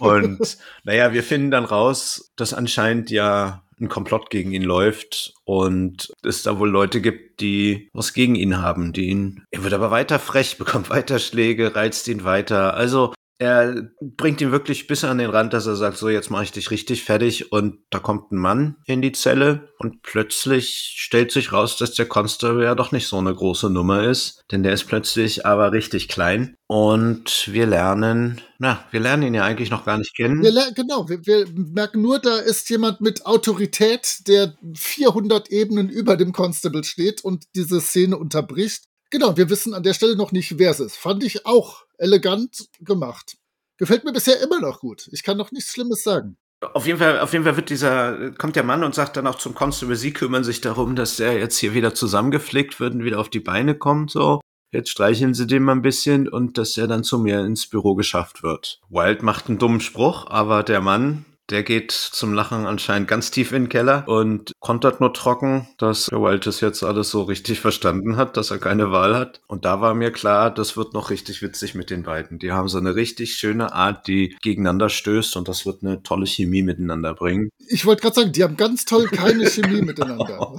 [0.00, 6.12] Und naja, wir finden dann raus, dass anscheinend ja ein Komplott gegen ihn läuft und
[6.22, 9.90] es da wohl Leute gibt, die was gegen ihn haben, die ihn, er wird aber
[9.90, 12.74] weiter frech, bekommt weiter Schläge, reizt ihn weiter.
[12.74, 16.44] Also er bringt ihn wirklich bis an den Rand, dass er sagt, so jetzt mache
[16.44, 21.32] ich dich richtig fertig und da kommt ein Mann in die Zelle und plötzlich stellt
[21.32, 24.72] sich raus, dass der Constable ja doch nicht so eine große Nummer ist, denn der
[24.72, 29.84] ist plötzlich aber richtig klein und wir lernen, na, wir lernen ihn ja eigentlich noch
[29.84, 30.42] gar nicht kennen.
[30.42, 36.16] Wir genau, wir, wir merken nur, da ist jemand mit Autorität, der 400 Ebenen über
[36.16, 38.84] dem Constable steht und diese Szene unterbricht.
[39.10, 40.96] Genau, wir wissen an der Stelle noch nicht, wer es ist.
[40.96, 43.36] Fand ich auch elegant gemacht.
[43.76, 45.08] Gefällt mir bisher immer noch gut.
[45.12, 46.36] Ich kann noch nichts Schlimmes sagen.
[46.72, 49.34] Auf jeden Fall, auf jeden Fall wird dieser, kommt der Mann und sagt dann auch
[49.34, 53.20] zum Constable, sie kümmern sich darum, dass der jetzt hier wieder zusammengepflegt wird und wieder
[53.20, 54.40] auf die Beine kommt, so.
[54.72, 57.94] Jetzt streicheln sie den mal ein bisschen und dass er dann zu mir ins Büro
[57.94, 58.80] geschafft wird.
[58.88, 63.52] Wild macht einen dummen Spruch, aber der Mann Der geht zum Lachen anscheinend ganz tief
[63.52, 68.16] in den Keller und kontert nur trocken, dass der Walters jetzt alles so richtig verstanden
[68.16, 69.42] hat, dass er keine Wahl hat.
[69.46, 72.38] Und da war mir klar, das wird noch richtig witzig mit den beiden.
[72.38, 76.26] Die haben so eine richtig schöne Art, die gegeneinander stößt und das wird eine tolle
[76.26, 77.50] Chemie miteinander bringen.
[77.68, 80.56] Ich wollte gerade sagen, die haben ganz toll keine Chemie miteinander.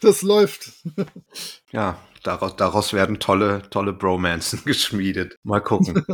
[0.00, 0.72] Das läuft.
[1.72, 5.36] Ja, daraus, daraus werden tolle, tolle Bromanzen geschmiedet.
[5.42, 6.04] Mal gucken.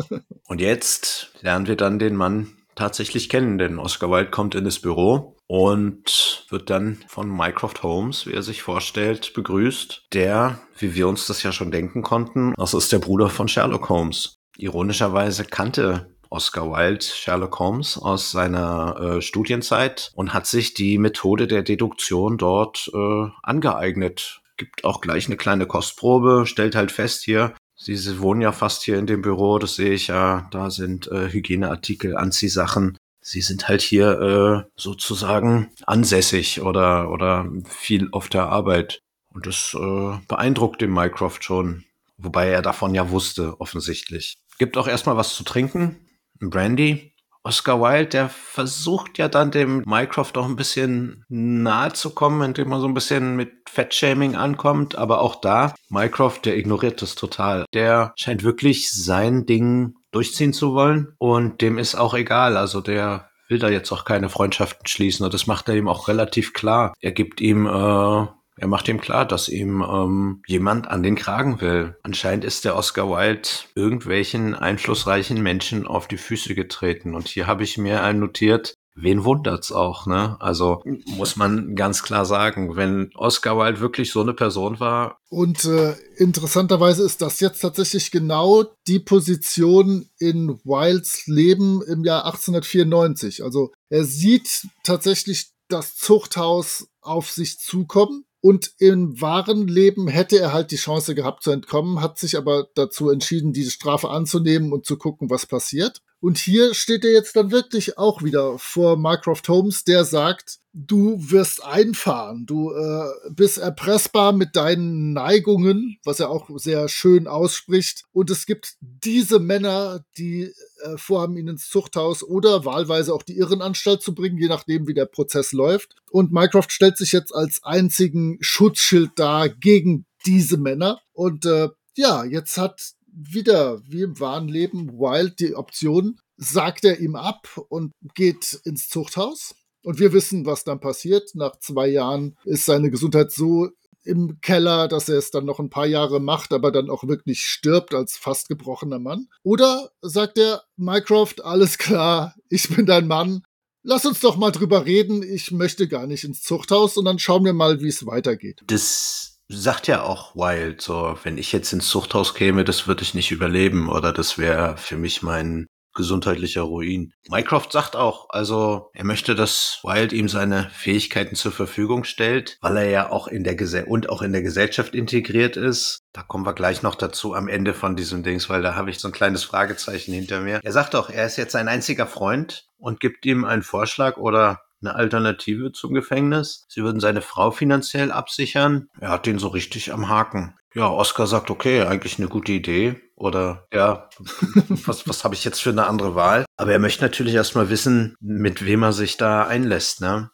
[0.46, 4.78] Und jetzt lernen wir dann den Mann tatsächlich kennen, denn Oscar Wilde kommt in das
[4.78, 11.08] Büro und wird dann von Mycroft Holmes, wie er sich vorstellt, begrüßt, der, wie wir
[11.08, 14.36] uns das ja schon denken konnten, das ist der Bruder von Sherlock Holmes.
[14.56, 21.46] Ironischerweise kannte Oscar Wilde Sherlock Holmes aus seiner äh, Studienzeit und hat sich die Methode
[21.46, 24.40] der Deduktion dort äh, angeeignet.
[24.56, 27.54] Gibt auch gleich eine kleine Kostprobe, stellt halt fest hier,
[27.88, 30.46] Sie, Sie wohnen ja fast hier in dem Büro, das sehe ich ja.
[30.50, 32.98] Da sind äh, Hygieneartikel, Anziehsachen.
[33.22, 39.00] Sie sind halt hier äh, sozusagen ansässig oder, oder viel auf der Arbeit.
[39.32, 41.84] Und das äh, beeindruckt den Mycroft schon.
[42.18, 44.36] Wobei er davon ja wusste, offensichtlich.
[44.58, 45.96] Gibt auch erstmal was zu trinken.
[46.40, 47.14] Brandy.
[47.48, 52.70] Oscar Wilde, der versucht ja dann dem Mycroft auch ein bisschen nahe zu kommen, indem
[52.72, 54.96] er so ein bisschen mit Fettshaming ankommt.
[54.98, 57.64] Aber auch da, Mycroft, der ignoriert das total.
[57.72, 62.58] Der scheint wirklich sein Ding durchziehen zu wollen und dem ist auch egal.
[62.58, 66.08] Also der will da jetzt auch keine Freundschaften schließen und das macht er ihm auch
[66.08, 66.92] relativ klar.
[67.00, 68.26] Er gibt ihm äh,
[68.58, 71.96] er macht ihm klar, dass ihm ähm, jemand an den Kragen will.
[72.02, 77.14] Anscheinend ist der Oscar Wilde irgendwelchen einflussreichen Menschen auf die Füße getreten.
[77.14, 80.36] Und hier habe ich mir einen notiert, wen wundert's auch, ne?
[80.40, 85.18] Also muss man ganz klar sagen, wenn Oscar Wilde wirklich so eine Person war.
[85.30, 92.26] Und äh, interessanterweise ist das jetzt tatsächlich genau die Position in Wildes Leben im Jahr
[92.26, 93.44] 1894.
[93.44, 100.52] Also er sieht tatsächlich das Zuchthaus auf sich zukommen und im wahren Leben hätte er
[100.52, 104.86] halt die Chance gehabt zu entkommen, hat sich aber dazu entschieden, diese Strafe anzunehmen und
[104.86, 106.00] zu gucken, was passiert.
[106.20, 111.16] Und hier steht er jetzt dann wirklich auch wieder vor Mycroft Holmes, der sagt, du
[111.30, 118.04] wirst einfahren, du äh, bist erpressbar mit deinen Neigungen, was er auch sehr schön ausspricht.
[118.12, 120.52] Und es gibt diese Männer, die
[120.82, 124.94] äh, vorhaben, ihn ins Zuchthaus oder wahlweise auch die Irrenanstalt zu bringen, je nachdem, wie
[124.94, 125.94] der Prozess läuft.
[126.10, 131.00] Und Mycroft stellt sich jetzt als einzigen Schutzschild dar gegen diese Männer.
[131.12, 137.00] Und äh, ja, jetzt hat wieder, wie im wahren Leben, Wild die Option, sagt er
[137.00, 139.56] ihm ab und geht ins Zuchthaus.
[139.82, 141.34] Und wir wissen, was dann passiert.
[141.34, 143.70] Nach zwei Jahren ist seine Gesundheit so
[144.04, 147.44] im Keller, dass er es dann noch ein paar Jahre macht, aber dann auch wirklich
[147.44, 149.28] stirbt als fast gebrochener Mann.
[149.42, 153.42] Oder sagt er, Mycroft, alles klar, ich bin dein Mann.
[153.82, 155.22] Lass uns doch mal drüber reden.
[155.22, 158.62] Ich möchte gar nicht ins Zuchthaus und dann schauen wir mal, wie es weitergeht.
[158.66, 163.14] Das sagt ja auch Wild, so, wenn ich jetzt ins Zuchthaus käme, das würde ich
[163.14, 167.12] nicht überleben oder das wäre für mich mein gesundheitlicher Ruin.
[167.28, 172.76] Mycroft sagt auch, also er möchte, dass Wild ihm seine Fähigkeiten zur Verfügung stellt, weil
[172.76, 175.98] er ja auch in der Gese und auch in der Gesellschaft integriert ist.
[176.12, 179.00] Da kommen wir gleich noch dazu am Ende von diesem Dings, weil da habe ich
[179.00, 180.60] so ein kleines Fragezeichen hinter mir.
[180.62, 184.60] Er sagt auch, er ist jetzt sein einziger Freund und gibt ihm einen Vorschlag oder
[184.80, 186.66] eine Alternative zum Gefängnis.
[186.68, 188.88] Sie würden seine Frau finanziell absichern.
[189.00, 190.54] Er hat den so richtig am Haken.
[190.74, 193.00] Ja, Oscar sagt, okay, eigentlich eine gute Idee.
[193.16, 194.08] Oder ja,
[194.68, 196.44] was, was habe ich jetzt für eine andere Wahl?
[196.56, 200.30] Aber er möchte natürlich erstmal wissen, mit wem er sich da einlässt, ne?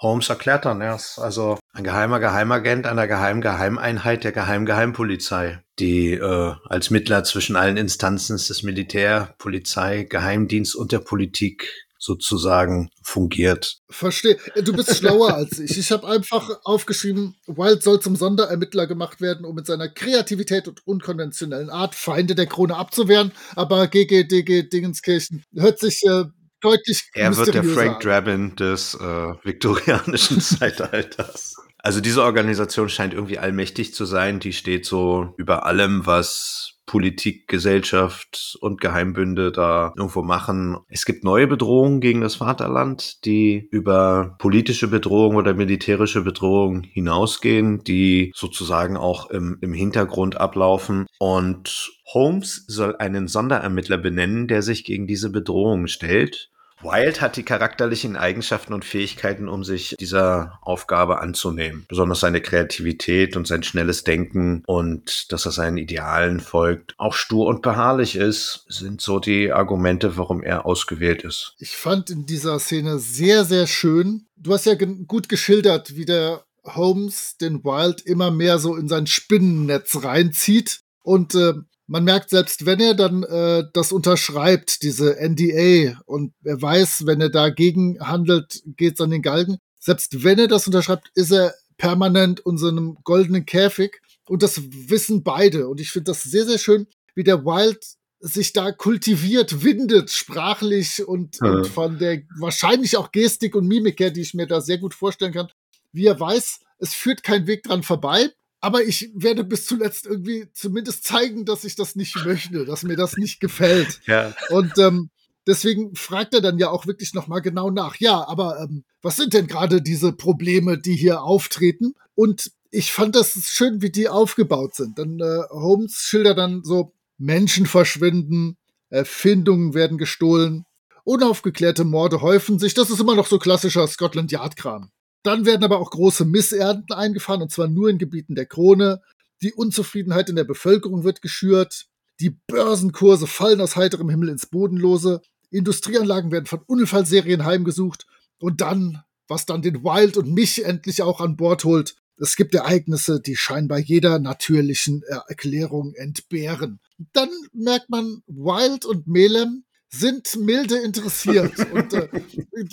[0.00, 6.12] Holmes erklärt dann, er ist also ein geheimer Geheimagent einer geheimen Geheimeinheit der Geheimgeheimpolizei, die
[6.14, 11.68] äh, als Mittler zwischen allen Instanzen des Militär, Polizei, Geheimdienst und der Politik
[12.00, 13.76] sozusagen fungiert.
[13.90, 14.38] Verstehe.
[14.64, 15.78] Du bist schlauer als ich.
[15.78, 20.86] Ich habe einfach aufgeschrieben, Wild soll zum Sonderermittler gemacht werden, um mit seiner Kreativität und
[20.86, 23.32] unkonventionellen Art Feinde der Krone abzuwehren.
[23.54, 26.24] Aber GGDG Dingenskirchen hört sich äh,
[26.60, 28.98] deutlich Er wird der Frank Drabin des äh,
[29.44, 31.54] viktorianischen Zeitalters.
[31.82, 34.40] Also diese Organisation scheint irgendwie allmächtig zu sein.
[34.40, 40.76] Die steht so über allem, was Politik, Gesellschaft und Geheimbünde da irgendwo machen.
[40.88, 47.84] Es gibt neue Bedrohungen gegen das Vaterland, die über politische Bedrohung oder militärische Bedrohung hinausgehen,
[47.84, 51.06] die sozusagen auch im, im Hintergrund ablaufen.
[51.20, 56.50] Und Holmes soll einen Sonderermittler benennen, der sich gegen diese Bedrohungen stellt.
[56.82, 61.84] Wild hat die charakterlichen Eigenschaften und Fähigkeiten, um sich dieser Aufgabe anzunehmen.
[61.88, 66.94] Besonders seine Kreativität und sein schnelles Denken und dass er seinen Idealen folgt.
[66.98, 71.54] Auch stur und beharrlich ist, sind so die Argumente, warum er ausgewählt ist.
[71.58, 74.26] Ich fand in dieser Szene sehr, sehr schön.
[74.36, 79.06] Du hast ja gut geschildert, wie der Holmes den Wild immer mehr so in sein
[79.06, 80.80] Spinnennetz reinzieht.
[81.02, 81.54] Und äh,
[81.90, 87.20] man merkt, selbst wenn er dann äh, das unterschreibt, diese NDA, und er weiß, wenn
[87.20, 89.58] er dagegen handelt, geht's an den Galgen.
[89.80, 94.00] Selbst wenn er das unterschreibt, ist er permanent in so einem goldenen Käfig.
[94.28, 95.66] Und das wissen beide.
[95.66, 97.84] Und ich finde das sehr, sehr schön, wie der Wild
[98.20, 101.50] sich da kultiviert, windet, sprachlich und, ja.
[101.50, 104.94] und von der wahrscheinlich auch Gestik und Mimik her, die ich mir da sehr gut
[104.94, 105.48] vorstellen kann,
[105.90, 110.48] wie er weiß, es führt kein Weg dran vorbei aber ich werde bis zuletzt irgendwie
[110.52, 114.00] zumindest zeigen, dass ich das nicht möchte, dass mir das nicht gefällt.
[114.06, 114.34] Ja.
[114.50, 115.10] Und ähm,
[115.46, 117.96] deswegen fragt er dann ja auch wirklich nochmal genau nach.
[117.96, 121.94] Ja, aber ähm, was sind denn gerade diese Probleme, die hier auftreten?
[122.14, 124.98] Und ich fand das schön, wie die aufgebaut sind.
[124.98, 128.56] Dann äh, Holmes schildert dann so, Menschen verschwinden,
[128.88, 130.64] Erfindungen werden gestohlen,
[131.04, 132.74] unaufgeklärte Morde häufen sich.
[132.74, 134.90] Das ist immer noch so klassischer Scotland Yard-Kram.
[135.22, 139.02] Dann werden aber auch große Missernten eingefahren, und zwar nur in Gebieten der Krone.
[139.42, 141.86] Die Unzufriedenheit in der Bevölkerung wird geschürt.
[142.20, 145.22] Die Börsenkurse fallen aus heiterem Himmel ins Bodenlose.
[145.50, 148.06] Industrieanlagen werden von Unfallserien heimgesucht.
[148.38, 152.54] Und dann, was dann den Wild und mich endlich auch an Bord holt, es gibt
[152.54, 156.78] Ereignisse, die scheinbar jeder natürlichen Erklärung entbehren.
[157.14, 162.08] Dann merkt man, Wild und Melem sind milde interessiert und äh,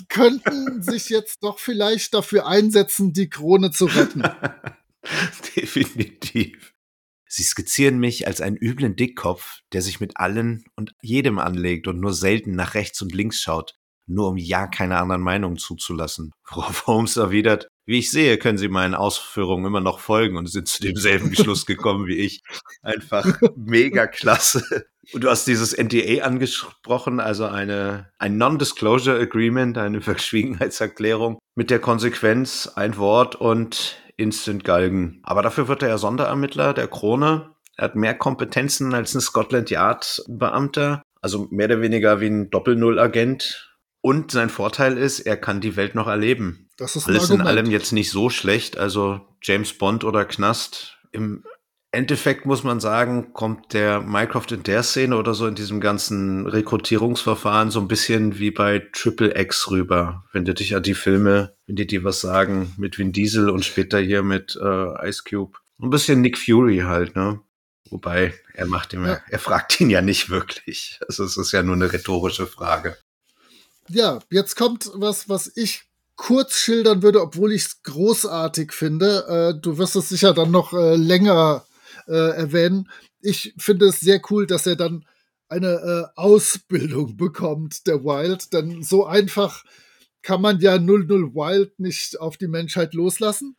[0.08, 4.22] könnten sich jetzt doch vielleicht dafür einsetzen, die Krone zu retten.
[5.56, 6.74] Definitiv.
[7.26, 12.00] Sie skizzieren mich als einen üblen Dickkopf, der sich mit allen und jedem anlegt und
[12.00, 13.74] nur selten nach rechts und links schaut,
[14.06, 16.32] nur um ja keine anderen Meinungen zuzulassen.
[16.50, 20.68] Worauf Holmes erwidert, wie ich sehe, können Sie meinen Ausführungen immer noch folgen und sind
[20.68, 22.42] zu demselben Schluss gekommen wie ich.
[22.82, 24.84] Einfach mega klasse.
[25.14, 31.78] Und du hast dieses NDA angesprochen, also eine, ein Non-Disclosure Agreement, eine Verschwiegenheitserklärung mit der
[31.78, 35.20] Konsequenz ein Wort und Instant Galgen.
[35.22, 37.54] Aber dafür wird er ja Sonderermittler der Krone.
[37.78, 41.02] Er hat mehr Kompetenzen als ein Scotland Yard Beamter.
[41.22, 45.94] Also mehr oder weniger wie ein Doppel-Null-Agent und sein Vorteil ist, er kann die Welt
[45.94, 46.67] noch erleben.
[46.78, 48.78] Das ist Alles in allem jetzt nicht so schlecht.
[48.78, 50.96] Also James Bond oder Knast.
[51.10, 51.44] Im
[51.90, 56.46] Endeffekt muss man sagen, kommt der Mycroft in der Szene oder so in diesem ganzen
[56.46, 60.24] Rekrutierungsverfahren so ein bisschen wie bei Triple X rüber.
[60.32, 63.64] Wenn du dich an die Filme, wenn die dir was sagen, mit Vin Diesel und
[63.64, 65.58] später hier mit äh, Ice Cube.
[65.80, 67.40] Ein bisschen Nick Fury halt, ne?
[67.90, 69.18] Wobei, er macht ihm, ja.
[69.28, 71.00] er fragt ihn ja nicht wirklich.
[71.08, 72.96] Also es ist ja nur eine rhetorische Frage
[73.88, 75.87] ja, jetzt kommt was, was ich
[76.18, 79.54] kurz schildern würde, obwohl ich es großartig finde.
[79.56, 81.64] Äh, du wirst es sicher dann noch äh, länger
[82.06, 82.90] äh, erwähnen.
[83.20, 85.06] Ich finde es sehr cool, dass er dann
[85.48, 85.68] eine
[86.16, 88.52] äh, Ausbildung bekommt, der Wild.
[88.52, 89.64] Denn so einfach
[90.22, 93.56] kann man ja 00 Wild nicht auf die Menschheit loslassen.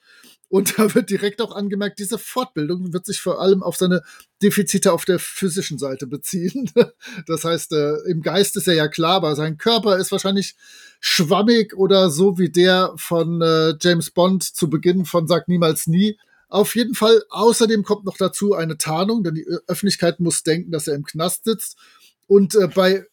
[0.50, 4.02] Und da wird direkt auch angemerkt, diese Fortbildung wird sich vor allem auf seine
[4.42, 6.70] Defizite auf der physischen Seite beziehen.
[7.28, 10.56] Das heißt, äh, im Geist ist er ja klar, aber sein Körper ist wahrscheinlich
[11.00, 16.18] schwammig oder so wie der von äh, James Bond zu Beginn von Sag niemals nie.
[16.48, 20.88] Auf jeden Fall, außerdem kommt noch dazu eine Tarnung, denn die Öffentlichkeit muss denken, dass
[20.88, 21.78] er im Knast sitzt.
[22.26, 23.06] Und äh, bei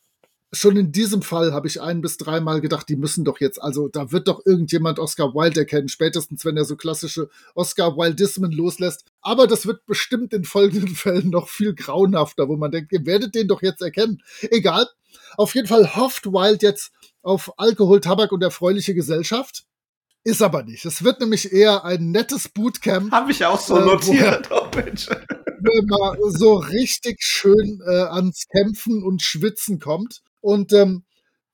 [0.58, 3.88] schon in diesem Fall habe ich ein bis dreimal gedacht, die müssen doch jetzt, also
[3.88, 9.04] da wird doch irgendjemand Oscar Wilde erkennen, spätestens wenn er so klassische Oscar Wildismen loslässt.
[9.20, 13.34] Aber das wird bestimmt in folgenden Fällen noch viel grauenhafter, wo man denkt, ihr werdet
[13.34, 14.22] den doch jetzt erkennen.
[14.50, 14.86] Egal.
[15.36, 16.92] Auf jeden Fall hofft Wilde jetzt
[17.22, 19.64] auf Alkohol, Tabak und erfreuliche Gesellschaft.
[20.26, 20.84] Ist aber nicht.
[20.84, 23.12] Es wird nämlich eher ein nettes Bootcamp.
[23.12, 24.48] Habe ich auch so äh, notiert.
[24.50, 25.08] oh, Mensch.
[25.60, 30.22] Man so richtig schön äh, ans Kämpfen und Schwitzen kommt.
[30.40, 31.04] Und ähm,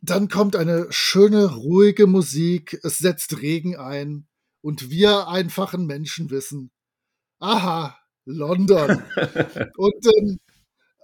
[0.00, 4.26] dann kommt eine schöne, ruhige Musik, es setzt Regen ein
[4.60, 6.70] und wir einfachen Menschen wissen,
[7.38, 9.02] aha, London.
[9.76, 10.38] und ähm,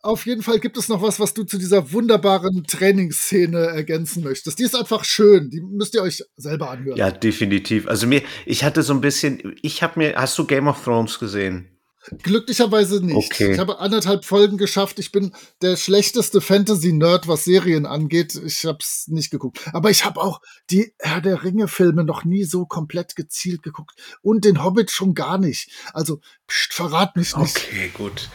[0.03, 4.59] auf jeden Fall gibt es noch was, was du zu dieser wunderbaren Trainingsszene ergänzen möchtest.
[4.59, 5.51] Die ist einfach schön.
[5.51, 6.97] Die müsst ihr euch selber anhören.
[6.97, 7.87] Ja, definitiv.
[7.89, 11.19] Also mir, ich hatte so ein bisschen, ich habe mir, hast du Game of Thrones
[11.19, 11.78] gesehen?
[12.23, 13.17] Glücklicherweise nicht.
[13.17, 13.53] Okay.
[13.53, 14.99] Ich habe anderthalb Folgen geschafft.
[14.99, 15.33] Ich bin
[15.63, 18.35] der schlechteste Fantasy-Nerd, was Serien angeht.
[18.35, 19.61] Ich habe es nicht geguckt.
[19.73, 20.41] Aber ich habe auch
[20.71, 23.99] die Herr der Ringe-Filme noch nie so komplett gezielt geguckt.
[24.23, 25.71] Und den Hobbit schon gar nicht.
[25.93, 27.57] Also, pst, verrat mich nicht.
[27.57, 28.29] Okay, gut.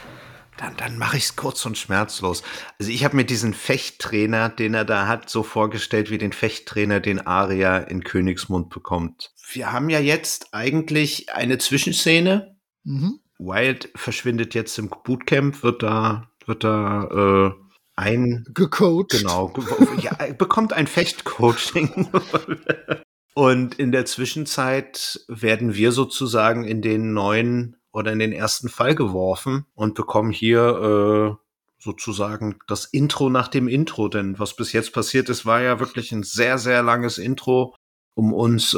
[0.58, 2.44] Dann, dann mache ich es kurz und schmerzlos.
[2.78, 7.00] Also ich habe mir diesen Fechttrainer, den er da hat, so vorgestellt wie den Fechttrainer,
[7.00, 9.34] den Aria in Königsmund bekommt.
[9.52, 12.56] Wir haben ja jetzt eigentlich eine Zwischenszene.
[12.84, 13.20] Mhm.
[13.46, 17.64] Wild verschwindet jetzt im Bootcamp, wird da, wird da äh,
[17.96, 19.10] ein gecoacht.
[19.10, 19.54] Genau,
[20.02, 22.10] ja, bekommt ein Fechtcoaching.
[23.36, 28.96] Und in der Zwischenzeit werden wir sozusagen in den neuen oder in den ersten Fall
[28.96, 31.44] geworfen und bekommen hier äh,
[31.80, 34.08] sozusagen das Intro nach dem Intro.
[34.08, 37.76] Denn was bis jetzt passiert ist, war ja wirklich ein sehr, sehr langes Intro,
[38.16, 38.78] um uns äh,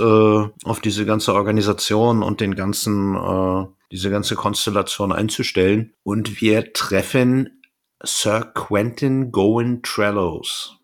[0.64, 5.94] auf diese ganze Organisation und den ganzen, äh, diese ganze Konstellation einzustellen.
[6.04, 7.62] Und wir treffen
[8.04, 10.78] Sir Quentin Gowen Trellows.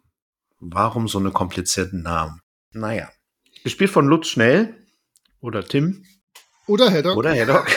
[0.59, 2.41] Warum so eine komplizierten Namen?
[2.71, 3.09] Naja.
[3.63, 4.75] Gespielt von Lutz Schnell
[5.39, 6.05] oder Tim.
[6.67, 7.17] Oder Heddock.
[7.17, 7.67] Oder Heddock.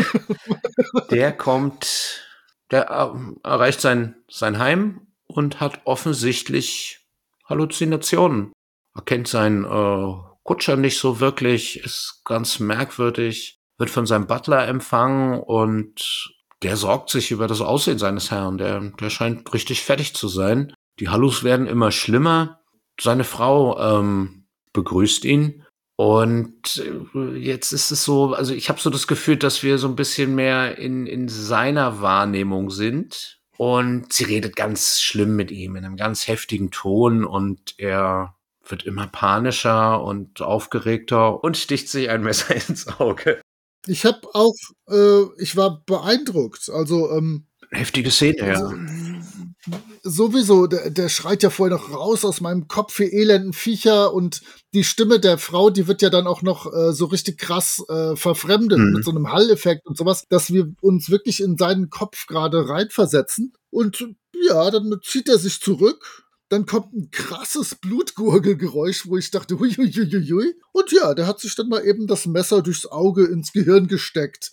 [1.11, 2.23] der kommt,
[2.71, 7.01] der äh, erreicht sein, sein Heim und hat offensichtlich
[7.49, 8.53] Halluzinationen.
[8.95, 10.15] Erkennt seinen äh,
[10.45, 17.11] Kutscher nicht so wirklich, ist ganz merkwürdig, wird von seinem Butler empfangen und der sorgt
[17.11, 18.59] sich über das Aussehen seines Herrn.
[18.59, 20.73] Der, der scheint richtig fertig zu sein.
[21.01, 22.61] Die Hallus werden immer schlimmer.
[23.01, 25.65] Seine Frau ähm, begrüßt ihn
[25.97, 26.83] und
[27.15, 29.97] äh, jetzt ist es so, also ich habe so das Gefühl, dass wir so ein
[29.97, 33.41] bisschen mehr in, in seiner Wahrnehmung sind.
[33.57, 38.35] Und sie redet ganz schlimm mit ihm in einem ganz heftigen Ton und er
[38.67, 43.41] wird immer panischer und aufgeregter und sticht sich ein Messer ins Auge.
[43.87, 44.55] Ich habe auch,
[44.89, 46.71] äh, ich war beeindruckt.
[46.71, 48.55] Also ähm, heftige Szene, ja.
[48.55, 48.75] Also,
[50.03, 54.43] sowieso, der, der schreit ja vorher noch raus aus meinem Kopf, für elenden Viecher und
[54.75, 58.17] die Stimme der Frau, die wird ja dann auch noch äh, so richtig krass äh,
[58.17, 58.93] verfremdet mhm.
[58.93, 63.55] mit so einem Halleffekt und sowas, dass wir uns wirklich in seinen Kopf gerade reinversetzen.
[63.71, 64.07] Und
[64.47, 66.24] ja, dann zieht er sich zurück.
[66.55, 70.55] Dann kommt ein krasses Blutgurgelgeräusch, wo ich dachte, hui, hui, hui, hui.
[70.71, 74.53] Und ja, der hat sich dann mal eben das Messer durchs Auge ins Gehirn gesteckt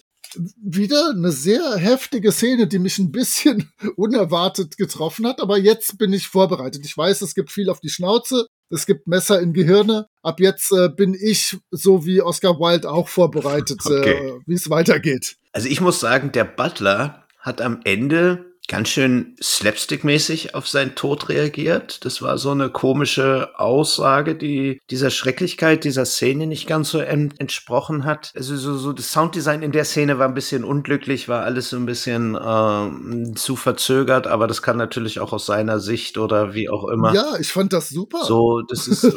[0.64, 6.14] wieder eine sehr heftige Szene, die mich ein bisschen unerwartet getroffen hat, aber jetzt bin
[6.14, 6.86] ich vorbereitet.
[6.86, 10.08] Ich weiß, es gibt viel auf die Schnauze, es gibt Messer in Gehirne.
[10.22, 14.12] Ab jetzt äh, bin ich, so wie Oscar Wilde, auch vorbereitet, okay.
[14.12, 15.36] äh, wie es weitergeht.
[15.52, 21.28] Also ich muss sagen, der Butler hat am Ende ganz schön slapstick-mäßig auf seinen Tod
[21.28, 22.05] reagiert.
[22.05, 28.05] Das war so eine komische Aussage, die dieser Schrecklichkeit dieser Szene nicht ganz so entsprochen
[28.05, 28.32] hat.
[28.34, 31.76] Also so, so das Sounddesign in der Szene war ein bisschen unglücklich, war alles so
[31.76, 36.69] ein bisschen äh, zu verzögert, aber das kann natürlich auch aus seiner Sicht oder wie
[36.69, 37.13] auch immer.
[37.13, 38.24] Ja, ich fand das super.
[38.24, 39.11] So, das ist, äh,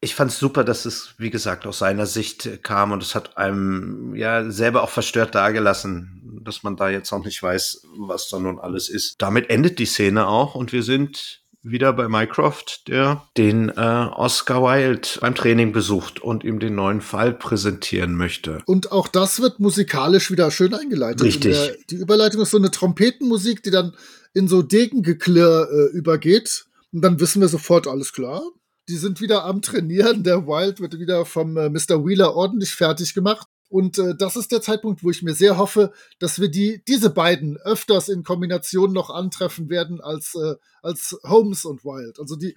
[0.00, 3.38] ich fand es super, dass es, wie gesagt, aus seiner Sicht kam und es hat
[3.38, 8.38] einem ja selber auch verstört dagelassen dass man da jetzt auch nicht weiß, was da
[8.38, 9.16] nun alles ist.
[9.18, 14.62] Damit endet die Szene auch und wir sind wieder bei Mycroft, der den äh, Oscar
[14.62, 18.62] Wilde beim Training besucht und ihm den neuen Fall präsentieren möchte.
[18.66, 21.22] Und auch das wird musikalisch wieder schön eingeleitet.
[21.22, 21.52] Richtig.
[21.52, 23.94] Der, die Überleitung ist so eine Trompetenmusik, die dann
[24.34, 26.66] in so Degengeklirr äh, übergeht.
[26.92, 28.42] Und dann wissen wir sofort, alles klar.
[28.88, 30.22] Die sind wieder am Trainieren.
[30.22, 32.06] Der Wild wird wieder vom äh, Mr.
[32.06, 33.46] Wheeler ordentlich fertig gemacht.
[33.68, 37.10] Und äh, das ist der Zeitpunkt, wo ich mir sehr hoffe, dass wir die, diese
[37.10, 42.18] beiden öfters in Kombination noch antreffen werden als, äh, als Holmes und Wild.
[42.18, 42.54] Also die,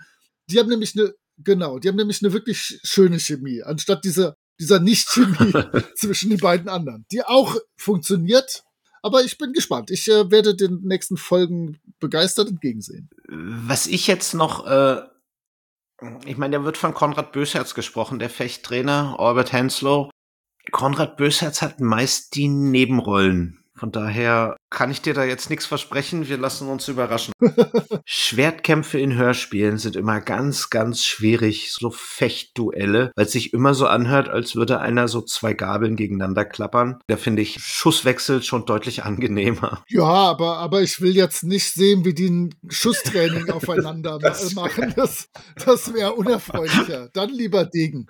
[0.50, 4.80] die haben nämlich eine, genau, die haben nämlich eine wirklich schöne Chemie, anstatt dieser, dieser
[4.80, 5.54] Nicht-Chemie
[5.96, 8.64] zwischen den beiden anderen, die auch funktioniert.
[9.04, 9.90] Aber ich bin gespannt.
[9.92, 13.10] Ich äh, werde den nächsten Folgen begeistert entgegensehen.
[13.28, 15.02] Was ich jetzt noch, äh,
[16.26, 20.10] ich meine, der wird von Konrad Bösherz gesprochen, der Fechttrainer, Albert Henslow.
[20.70, 23.64] Konrad Bösherz hat meist die Nebenrollen.
[23.76, 26.30] Von daher kann ich dir da jetzt nichts versprechen.
[26.30, 27.34] Wir lassen uns überraschen.
[28.06, 31.74] Schwertkämpfe in Hörspielen sind immer ganz, ganz schwierig.
[31.74, 36.46] So Fechtduelle, weil es sich immer so anhört, als würde einer so zwei Gabeln gegeneinander
[36.46, 37.02] klappern.
[37.08, 39.84] Da finde ich Schusswechsel schon deutlich angenehmer.
[39.90, 44.94] Ja, aber, aber ich will jetzt nicht sehen, wie die ein Schusstraining aufeinander das machen.
[44.96, 45.28] Das,
[45.66, 47.10] das wäre unerfreulicher.
[47.14, 48.08] Dann lieber Degen.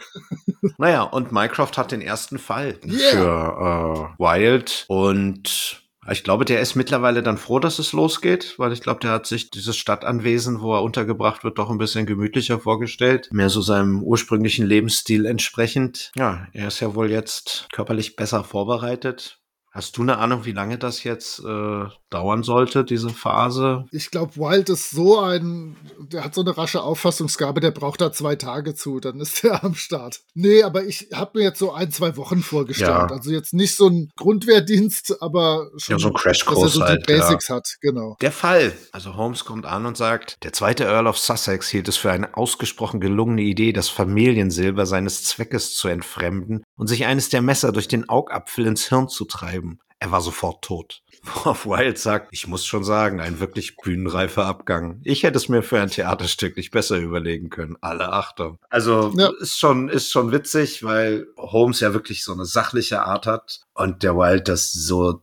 [0.77, 3.11] naja, und Mycroft hat den ersten Fall yeah.
[3.11, 8.73] für äh, Wild und ich glaube, der ist mittlerweile dann froh, dass es losgeht, weil
[8.73, 12.59] ich glaube, der hat sich dieses Stadtanwesen, wo er untergebracht wird, doch ein bisschen gemütlicher
[12.59, 13.29] vorgestellt.
[13.31, 16.11] Mehr so seinem ursprünglichen Lebensstil entsprechend.
[16.15, 19.40] Ja, er ist ja wohl jetzt körperlich besser vorbereitet.
[19.71, 23.85] Hast du eine Ahnung, wie lange das jetzt äh, dauern sollte, diese Phase?
[23.91, 28.11] Ich glaube, Wild ist so ein, der hat so eine rasche Auffassungsgabe, der braucht da
[28.11, 30.19] zwei Tage zu, dann ist er am Start.
[30.33, 32.89] Nee, aber ich habe mir jetzt so ein, zwei Wochen vorgestellt.
[32.89, 33.07] Ja.
[33.07, 36.83] Also jetzt nicht so ein Grundwehrdienst, aber schon, ja, so ein Crashkurs dass er so
[36.83, 37.55] halt, die Basics ja.
[37.55, 38.17] hat, genau.
[38.19, 38.73] Der Fall.
[38.91, 42.35] Also Holmes kommt an und sagt, der zweite Earl of Sussex hielt es für eine
[42.35, 47.87] ausgesprochen gelungene Idee, das Familiensilber seines Zweckes zu entfremden und sich eines der Messer durch
[47.87, 49.70] den Augapfel ins Hirn zu treiben.
[50.01, 51.03] Er war sofort tot.
[51.23, 54.99] Worauf Wilde sagt, ich muss schon sagen, ein wirklich bühnenreifer Abgang.
[55.03, 57.77] Ich hätte es mir für ein Theaterstück nicht besser überlegen können.
[57.81, 58.57] Alle Achtung.
[58.71, 59.29] Also ja.
[59.39, 64.01] ist schon, ist schon witzig, weil Holmes ja wirklich so eine sachliche Art hat und
[64.01, 65.21] der Wilde das so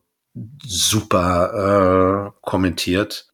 [0.65, 3.27] super äh, kommentiert.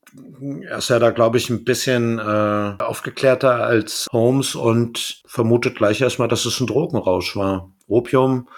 [0.63, 6.01] Er ist ja da, glaube ich, ein bisschen äh, aufgeklärter als Holmes und vermutet gleich
[6.01, 7.71] erstmal, dass es ein Drogenrausch war.
[7.87, 8.49] Opium,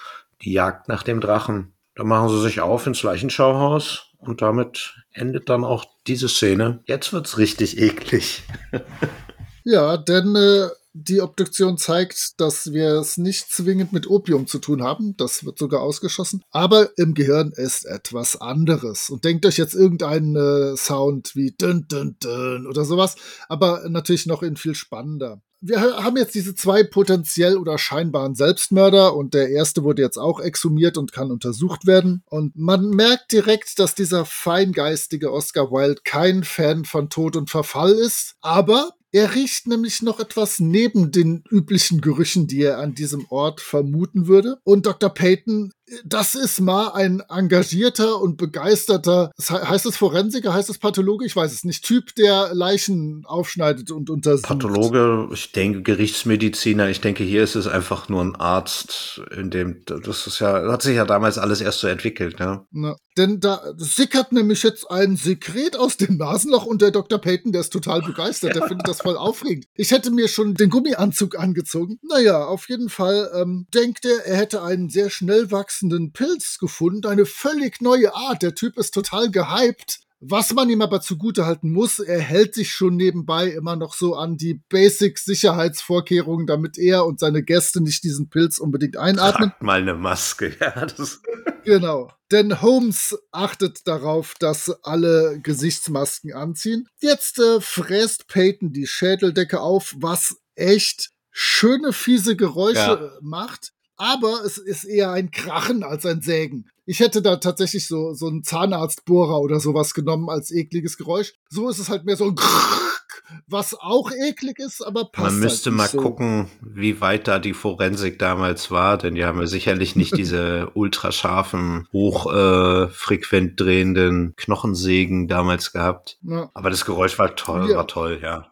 [0.43, 1.73] die Jagd nach dem Drachen.
[1.97, 6.81] Da machen sie sich auf ins Leichenschauhaus und damit endet dann auch diese Szene.
[6.85, 8.43] Jetzt wird's richtig eklig.
[9.65, 14.83] ja, denn äh, die Obduktion zeigt, dass wir es nicht zwingend mit Opium zu tun
[14.83, 15.17] haben.
[15.17, 16.43] Das wird sogar ausgeschossen.
[16.51, 19.09] Aber im Gehirn ist etwas anderes.
[19.09, 23.17] Und denkt euch jetzt irgendeinen äh, Sound wie dün dün dün oder sowas.
[23.49, 29.15] Aber natürlich noch in viel spannender wir haben jetzt diese zwei potenziell oder scheinbaren Selbstmörder
[29.15, 32.23] und der erste wurde jetzt auch exhumiert und kann untersucht werden.
[32.27, 37.93] Und man merkt direkt, dass dieser feingeistige Oscar Wilde kein Fan von Tod und Verfall
[37.93, 43.25] ist, aber er riecht nämlich noch etwas neben den üblichen Gerüchen, die er an diesem
[43.31, 44.59] Ort vermuten würde.
[44.63, 45.09] Und Dr.
[45.09, 45.73] Peyton
[46.05, 51.53] das ist mal ein engagierter und begeisterter, heißt es Forensiker, heißt es Pathologe, ich weiß
[51.53, 54.49] es nicht, Typ, der Leichen aufschneidet und untersucht.
[54.49, 59.85] Pathologe, ich denke Gerichtsmediziner, ich denke hier ist es einfach nur ein Arzt, in dem,
[59.85, 62.67] das ist ja, hat sich ja damals alles erst so entwickelt, ne?
[62.73, 67.19] Na, denn da sickert nämlich jetzt ein Sekret aus dem Nasenloch und der Dr.
[67.19, 69.67] Peyton, der ist total begeistert, der findet das voll aufregend.
[69.75, 71.99] Ich hätte mir schon den Gummianzug angezogen.
[72.03, 76.59] Naja, auf jeden Fall ähm, denkt er, er hätte einen sehr schnell wachsenden wachsenden Pilz
[76.59, 78.43] gefunden, eine völlig neue Art.
[78.43, 80.01] Der Typ ist total gehypt.
[80.21, 84.39] Was man ihm aber zugutehalten muss, er hält sich schon nebenbei immer noch so an
[84.39, 89.51] die Basic-Sicherheitsvorkehrungen, damit er und seine Gäste nicht diesen Pilz unbedingt einatmen.
[89.51, 90.87] Tragt mal eine Maske, ja.
[90.87, 91.21] Das
[91.65, 92.11] genau.
[92.33, 96.89] Denn Holmes achtet darauf, dass alle Gesichtsmasken anziehen.
[97.01, 103.19] Jetzt äh, fräst Peyton die Schädeldecke auf, was echt schöne, fiese Geräusche ja.
[103.21, 106.67] macht aber es ist eher ein Krachen als ein Sägen.
[106.85, 111.35] Ich hätte da tatsächlich so, so einen Zahnarztbohrer oder sowas genommen als ekliges Geräusch.
[111.49, 115.33] So ist es halt mehr so ein Krrrk, was auch eklig ist, aber passt.
[115.33, 116.01] Man müsste halt mal so.
[116.01, 120.71] gucken, wie weit da die Forensik damals war, denn die haben ja sicherlich nicht diese
[120.75, 126.19] ultrascharfen, hochfrequent äh, drehenden Knochensägen damals gehabt.
[126.23, 126.51] Ja.
[126.55, 127.79] Aber das Geräusch war toll, ja.
[127.79, 128.47] war toll, ja.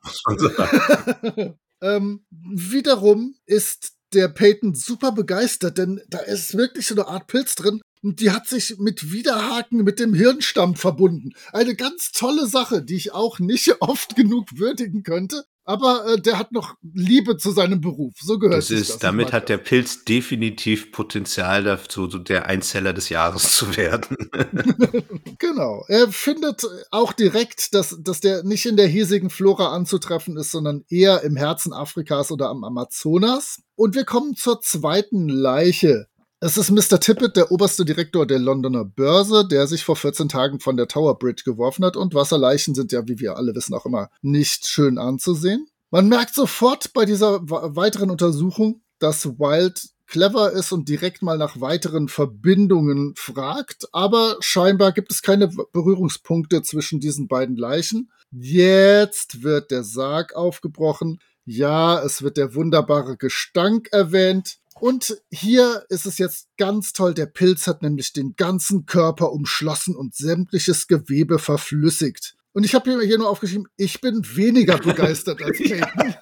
[1.80, 7.54] ähm, wiederum ist der Peyton super begeistert, denn da ist wirklich so eine Art Pilz
[7.54, 11.30] drin und die hat sich mit Widerhaken mit dem Hirnstamm verbunden.
[11.52, 15.44] Eine ganz tolle Sache, die ich auch nicht oft genug würdigen könnte.
[15.64, 18.14] Aber äh, der hat noch Liebe zu seinem Beruf.
[18.20, 18.98] So gehört das ist, das.
[18.98, 24.16] Damit hat der Pilz definitiv Potenzial dazu, der Einzeller des Jahres zu werden.
[25.38, 25.84] genau.
[25.88, 30.84] Er findet auch direkt, dass, dass der nicht in der hiesigen Flora anzutreffen ist, sondern
[30.88, 33.62] eher im Herzen Afrikas oder am Amazonas.
[33.74, 36.06] Und wir kommen zur zweiten Leiche.
[36.46, 37.00] Es ist Mr.
[37.00, 41.18] Tippett, der oberste Direktor der Londoner Börse, der sich vor 14 Tagen von der Tower
[41.18, 41.96] Bridge geworfen hat.
[41.96, 45.66] Und Wasserleichen sind ja, wie wir alle wissen, auch immer nicht schön anzusehen.
[45.90, 51.62] Man merkt sofort bei dieser weiteren Untersuchung, dass Wild clever ist und direkt mal nach
[51.62, 58.12] weiteren Verbindungen fragt, aber scheinbar gibt es keine Berührungspunkte zwischen diesen beiden Leichen.
[58.30, 61.20] Jetzt wird der Sarg aufgebrochen.
[61.46, 64.58] Ja, es wird der wunderbare Gestank erwähnt.
[64.84, 67.14] Und hier ist es jetzt ganz toll.
[67.14, 72.36] Der Pilz hat nämlich den ganzen Körper umschlossen und sämtliches Gewebe verflüssigt.
[72.52, 76.14] Und ich habe hier nur aufgeschrieben, ich bin weniger begeistert als Peyton.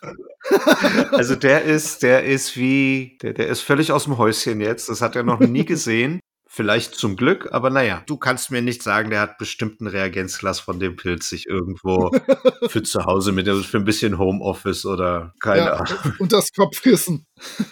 [1.10, 4.88] Also der ist, der ist wie, der, der ist völlig aus dem Häuschen jetzt.
[4.88, 6.20] Das hat er noch nie gesehen.
[6.54, 10.78] Vielleicht zum Glück, aber naja, du kannst mir nicht sagen, der hat bestimmten Reagenzglas von
[10.78, 12.10] dem Pilz sich irgendwo
[12.68, 16.14] für zu Hause mit, also für ein bisschen Homeoffice oder keine ja, Ahnung.
[16.18, 17.24] Und das Kopfkissen.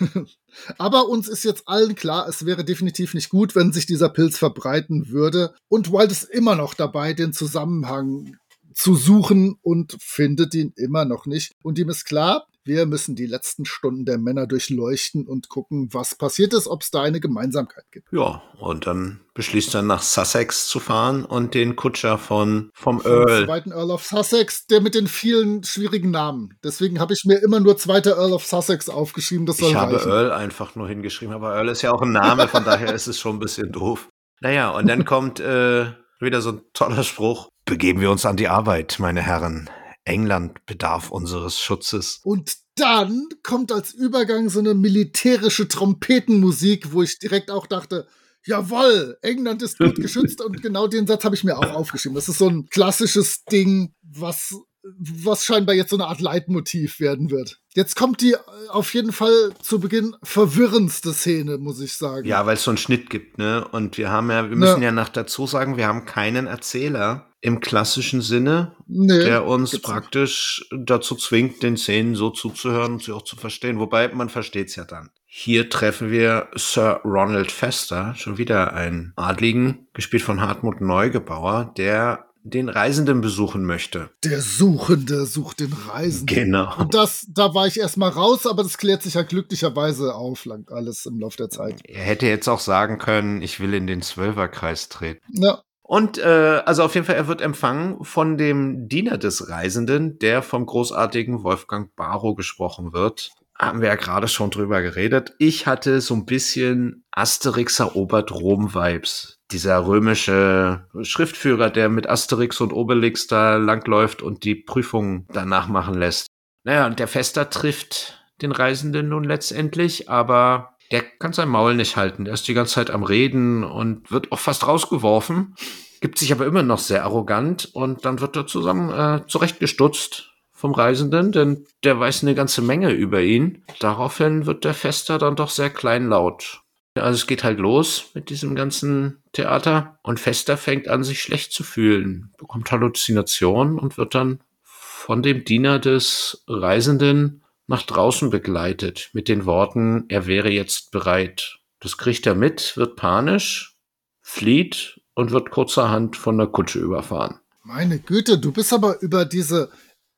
[0.78, 4.38] aber uns ist jetzt allen klar, es wäre definitiv nicht gut, wenn sich dieser Pilz
[4.38, 5.54] verbreiten würde.
[5.68, 8.38] Und Wild ist immer noch dabei, den Zusammenhang
[8.72, 11.52] zu suchen und findet ihn immer noch nicht.
[11.62, 16.14] Und ihm ist klar, Wir müssen die letzten Stunden der Männer durchleuchten und gucken, was
[16.14, 18.12] passiert ist, ob es da eine Gemeinsamkeit gibt.
[18.12, 23.10] Ja, und dann beschließt er nach Sussex zu fahren und den Kutscher von vom Vom
[23.10, 23.46] Earl.
[23.46, 26.54] zweiten Earl of Sussex, der mit den vielen schwierigen Namen.
[26.62, 29.46] Deswegen habe ich mir immer nur zweiter Earl of Sussex aufgeschrieben.
[29.46, 30.08] Das soll Ich habe reichen.
[30.08, 33.18] Earl einfach nur hingeschrieben, aber Earl ist ja auch ein Name, von daher ist es
[33.18, 34.08] schon ein bisschen doof.
[34.42, 35.86] Naja, und dann kommt äh,
[36.20, 37.48] wieder so ein toller Spruch.
[37.64, 39.68] Begeben wir uns an die Arbeit, meine Herren.
[40.04, 42.20] England bedarf unseres Schutzes.
[42.22, 48.06] Und dann kommt als Übergang so eine militärische Trompetenmusik, wo ich direkt auch dachte,
[48.44, 52.14] jawohl, England ist gut geschützt und genau den Satz habe ich mir auch aufgeschrieben.
[52.14, 57.30] Das ist so ein klassisches Ding, was, was scheinbar jetzt so eine Art Leitmotiv werden
[57.30, 57.60] wird.
[57.74, 58.38] Jetzt kommt die äh,
[58.70, 62.26] auf jeden Fall zu Beginn verwirrendste Szene, muss ich sagen.
[62.26, 63.66] Ja, weil es so einen Schnitt gibt, ne?
[63.68, 67.60] Und wir haben ja, wir müssen ja, noch dazu sagen, wir haben keinen Erzähler im
[67.60, 69.94] klassischen Sinne, nee, der uns gibt's nicht.
[69.94, 73.78] praktisch dazu zwingt, den Szenen so zuzuhören und sie auch zu verstehen.
[73.78, 75.10] Wobei man versteht es ja dann.
[75.26, 82.26] Hier treffen wir Sir Ronald Fester, schon wieder ein Adligen, gespielt von Hartmut Neugebauer, der
[82.42, 84.10] den Reisenden besuchen möchte.
[84.24, 86.34] Der Suchende sucht den Reisenden.
[86.34, 86.74] Genau.
[86.78, 90.66] Und das, da war ich erstmal raus, aber das klärt sich ja glücklicherweise auf, lang
[90.70, 91.80] alles im Laufe der Zeit.
[91.84, 95.20] Er hätte jetzt auch sagen können, ich will in den Zwölferkreis treten.
[95.32, 100.20] Ja, Und äh, also auf jeden Fall, er wird empfangen von dem Diener des Reisenden,
[100.20, 103.32] der vom großartigen Wolfgang Barrow gesprochen wird.
[103.58, 105.34] Haben wir ja gerade schon drüber geredet.
[105.40, 109.40] Ich hatte so ein bisschen Asterix erobert Rom-Vibes.
[109.50, 115.94] Dieser römische Schriftführer, der mit Asterix und Obelix da langläuft und die Prüfungen danach machen
[115.94, 116.28] lässt.
[116.62, 121.96] Naja, und der Fester trifft den Reisenden nun letztendlich, aber der kann sein Maul nicht
[121.96, 122.24] halten.
[122.24, 125.54] Der ist die ganze Zeit am Reden und wird auch fast rausgeworfen,
[126.00, 130.72] gibt sich aber immer noch sehr arrogant und dann wird er zusammen äh, zurechtgestutzt vom
[130.74, 133.64] Reisenden, denn der weiß eine ganze Menge über ihn.
[133.78, 136.60] Daraufhin wird der Fester dann doch sehr kleinlaut.
[136.94, 141.52] Also es geht halt los mit diesem ganzen Theater und Fester fängt an, sich schlecht
[141.52, 149.10] zu fühlen, bekommt Halluzinationen und wird dann von dem Diener des Reisenden nach draußen begleitet
[149.12, 151.60] mit den Worten, er wäre jetzt bereit.
[151.78, 153.78] Das kriegt er mit, wird panisch,
[154.22, 157.38] flieht und wird kurzerhand von der Kutsche überfahren.
[157.62, 159.70] meine Güte, du bist aber über diese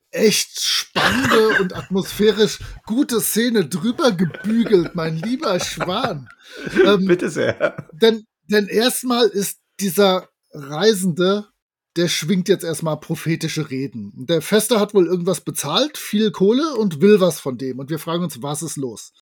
[0.09, 6.27] echt spannende und atmosphärisch gute Szene drüber gebügelt, mein lieber Schwan.
[6.85, 7.87] Ähm, Bitte sehr.
[7.93, 11.47] denn, denn erstmal ist dieser Reisende,
[11.95, 14.11] der schwingt jetzt erstmal prophetische Reden.
[14.25, 17.79] Der Fester hat wohl irgendwas bezahlt, viel Kohle und will was von dem.
[17.79, 19.13] Und wir fragen uns, was ist los?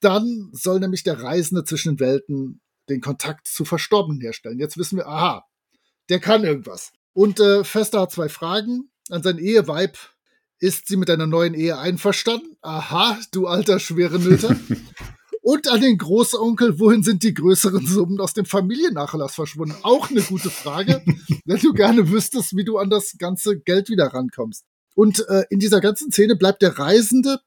[0.00, 4.58] Dann soll nämlich der Reisende zwischen den Welten den Kontakt zu Verstorbenen herstellen.
[4.58, 5.44] Jetzt wissen wir, aha,
[6.08, 6.92] der kann irgendwas.
[7.12, 9.96] Und äh, Fester hat zwei Fragen an sein Eheweib.
[10.58, 12.56] Ist sie mit deiner neuen Ehe einverstanden?
[12.60, 14.56] Aha, du alter Schwerenöter.
[15.42, 19.74] Und an den Großonkel, wohin sind die größeren Summen aus dem Familiennachlass verschwunden?
[19.82, 21.02] Auch eine gute Frage,
[21.46, 24.64] wenn du gerne wüsstest, wie du an das ganze Geld wieder rankommst.
[24.94, 27.38] Und äh, in dieser ganzen Szene bleibt der Reisende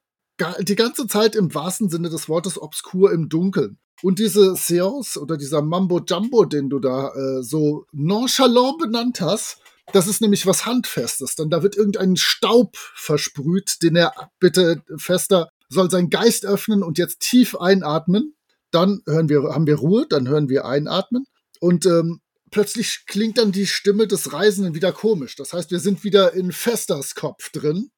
[0.60, 3.78] die ganze Zeit im wahrsten Sinne des Wortes obskur im Dunkeln.
[4.02, 9.58] Und diese Seance oder dieser Mambo Jumbo, den du da äh, so nonchalant benannt hast,
[9.92, 11.36] das ist nämlich was Handfestes.
[11.36, 16.98] Denn da wird irgendein Staub versprüht, den er bitte fester soll seinen Geist öffnen und
[16.98, 18.34] jetzt tief einatmen.
[18.70, 21.26] Dann hören wir, haben wir Ruhe, dann hören wir einatmen.
[21.60, 22.20] Und ähm,
[22.50, 25.36] plötzlich klingt dann die Stimme des Reisenden wieder komisch.
[25.36, 27.90] Das heißt, wir sind wieder in Festers Kopf drin.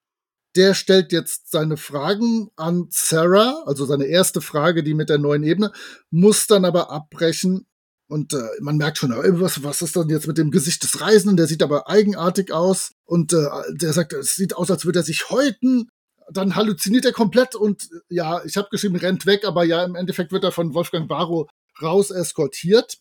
[0.56, 5.44] Der stellt jetzt seine Fragen an Sarah, also seine erste Frage, die mit der neuen
[5.44, 5.72] Ebene,
[6.10, 7.66] muss dann aber abbrechen.
[8.08, 11.00] Und äh, man merkt schon, äh, was, was ist denn jetzt mit dem Gesicht des
[11.00, 11.36] Reisenden?
[11.36, 12.92] Der sieht aber eigenartig aus.
[13.04, 15.90] Und äh, der sagt, es sieht aus, als würde er sich häuten.
[16.32, 19.94] Dann halluziniert er komplett und äh, ja, ich habe geschrieben, rennt weg, aber ja, im
[19.94, 21.48] Endeffekt wird er von Wolfgang Barrow
[21.80, 22.98] raus eskortiert.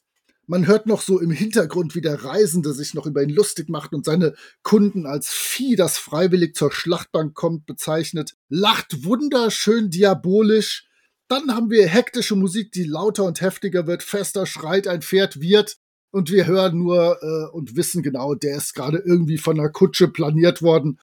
[0.48, 3.94] Man hört noch so im Hintergrund, wie der Reisende sich noch über ihn lustig macht
[3.94, 8.36] und seine Kunden als Vieh, das freiwillig zur Schlachtbank kommt, bezeichnet.
[8.48, 10.88] Lacht wunderschön diabolisch.
[11.28, 14.04] Dann haben wir hektische Musik, die lauter und heftiger wird.
[14.04, 15.78] Fester schreit, ein Pferd wird.
[16.12, 20.08] Und wir hören nur äh, und wissen genau, der ist gerade irgendwie von einer Kutsche
[20.08, 21.00] planiert worden.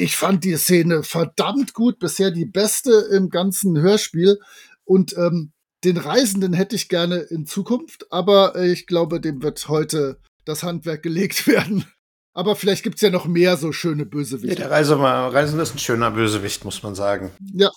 [0.00, 4.38] Ich fand die Szene verdammt gut, bisher die beste im ganzen Hörspiel.
[4.84, 5.50] Und ähm,
[5.82, 11.02] den Reisenden hätte ich gerne in Zukunft, aber ich glaube, dem wird heute das Handwerk
[11.02, 11.84] gelegt werden.
[12.32, 14.54] Aber vielleicht gibt's ja noch mehr so schöne Nee, Bösewichte.
[14.54, 17.32] der Reise war, Reisende ist ein schöner Bösewicht, muss man sagen.
[17.52, 17.72] Ja.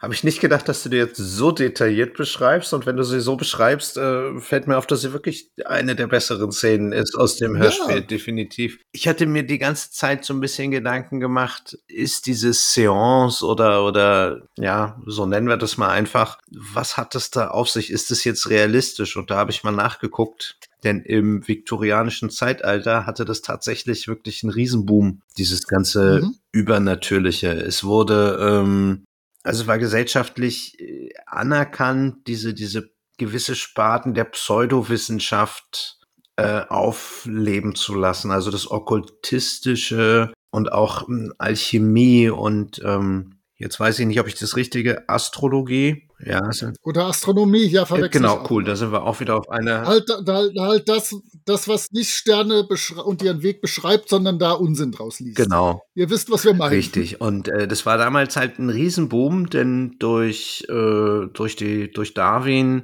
[0.00, 2.72] Habe ich nicht gedacht, dass du dir jetzt so detailliert beschreibst.
[2.72, 6.06] Und wenn du sie so beschreibst, äh, fällt mir auf, dass sie wirklich eine der
[6.06, 8.00] besseren Szenen ist aus dem Hörspiel, ja.
[8.00, 8.78] definitiv.
[8.92, 13.84] Ich hatte mir die ganze Zeit so ein bisschen Gedanken gemacht, ist diese Seance oder,
[13.84, 17.90] oder, ja, so nennen wir das mal einfach, was hat das da auf sich?
[17.90, 19.16] Ist es jetzt realistisch?
[19.16, 20.58] Und da habe ich mal nachgeguckt.
[20.84, 26.36] Denn im viktorianischen Zeitalter hatte das tatsächlich wirklich einen Riesenboom, dieses ganze mhm.
[26.52, 27.50] Übernatürliche.
[27.50, 29.04] Es wurde ähm,
[29.42, 35.98] also war gesellschaftlich äh, anerkannt, diese, diese gewisse Sparten der Pseudowissenschaft
[36.36, 38.30] äh, aufleben zu lassen.
[38.30, 44.36] Also das Okkultistische und auch ähm, Alchemie und ähm, Jetzt weiß ich nicht, ob ich
[44.36, 46.08] das richtige Astrologie.
[46.24, 46.48] Ja,
[46.82, 48.12] Oder Astronomie, ja, verwechselt.
[48.12, 48.62] Genau, cool.
[48.62, 49.84] Da sind wir auch wieder auf einer.
[49.84, 52.68] Halt, halt, halt das, das, was nicht Sterne
[53.04, 55.36] und ihren Weg beschreibt, sondern da Unsinn draus liest.
[55.36, 55.82] Genau.
[55.94, 56.70] Ihr wisst, was wir meinen.
[56.70, 57.20] Richtig.
[57.20, 62.82] Und äh, das war damals halt ein Riesenboom, denn durch, äh, durch, die, durch Darwin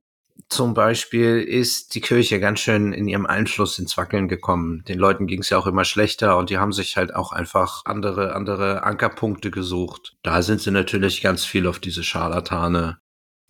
[0.49, 4.85] zum Beispiel ist die Kirche ganz schön in ihrem Einfluss ins Wackeln gekommen.
[4.89, 7.83] Den Leuten ging es ja auch immer schlechter und die haben sich halt auch einfach
[7.85, 10.17] andere, andere Ankerpunkte gesucht.
[10.23, 12.99] Da sind sie natürlich ganz viel auf diese Scharlatane,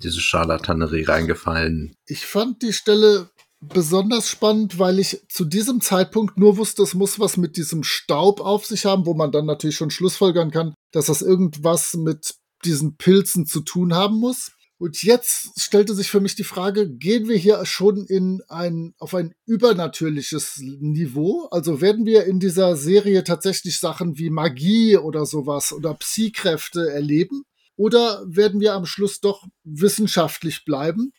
[0.03, 1.95] diese Scharlatanerie reingefallen.
[2.07, 3.31] Ich fand die Stelle
[3.61, 8.41] besonders spannend, weil ich zu diesem Zeitpunkt nur wusste, es muss was mit diesem Staub
[8.41, 12.35] auf sich haben, wo man dann natürlich schon schlussfolgern kann, dass das irgendwas mit
[12.65, 14.53] diesen Pilzen zu tun haben muss.
[14.79, 19.15] Und jetzt stellte sich für mich die Frage, gehen wir hier schon in ein, auf
[19.15, 21.47] ein übernatürliches Niveau?
[21.51, 27.45] Also werden wir in dieser Serie tatsächlich Sachen wie Magie oder sowas oder Psykräfte erleben?
[27.77, 31.13] Oder werden wir am Schluss doch wissenschaftlich bleiben?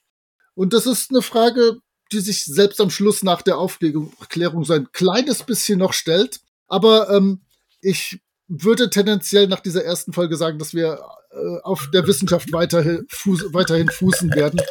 [0.54, 1.80] Und das ist eine Frage,
[2.12, 6.40] die sich selbst am Schluss nach der Aufklärung so ein kleines bisschen noch stellt.
[6.68, 7.42] Aber ähm,
[7.82, 11.00] ich würde tendenziell nach dieser ersten Folge sagen, dass wir
[11.32, 14.62] äh, auf der Wissenschaft weiterhin, fuß, weiterhin fußen werden.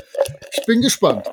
[0.53, 1.27] Ich bin gespannt.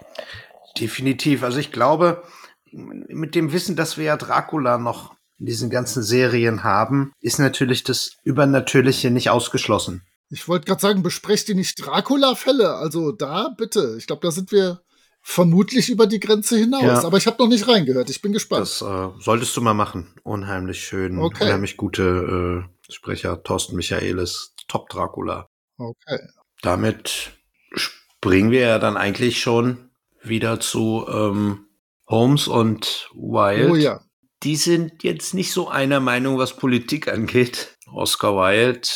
[0.79, 1.43] Definitiv.
[1.43, 2.23] Also ich glaube,
[2.71, 7.83] mit dem Wissen, dass wir ja Dracula noch in diesen ganzen Serien haben, ist natürlich
[7.83, 10.03] das Übernatürliche nicht ausgeschlossen.
[10.29, 12.75] Ich wollte gerade sagen, besprecht ihr nicht Dracula-Fälle?
[12.75, 13.95] Also da bitte.
[13.97, 14.81] Ich glaube, da sind wir
[15.21, 16.83] vermutlich über die Grenze hinaus.
[16.83, 17.03] Ja.
[17.03, 18.09] Aber ich habe noch nicht reingehört.
[18.09, 18.61] Ich bin gespannt.
[18.61, 20.13] Das äh, solltest du mal machen.
[20.23, 21.19] Unheimlich schön.
[21.19, 21.45] Okay.
[21.45, 23.41] Unheimlich gute äh, Sprecher.
[23.43, 25.47] Thorsten Michaelis, Top Dracula.
[25.77, 26.19] Okay.
[26.61, 27.31] Damit
[27.73, 29.89] springen wir ja dann eigentlich schon
[30.23, 31.65] wieder zu ähm,
[32.07, 33.71] Holmes und Wilde.
[33.71, 34.01] Oh ja.
[34.43, 37.77] Die sind jetzt nicht so einer Meinung, was Politik angeht.
[37.91, 38.87] Oscar Wilde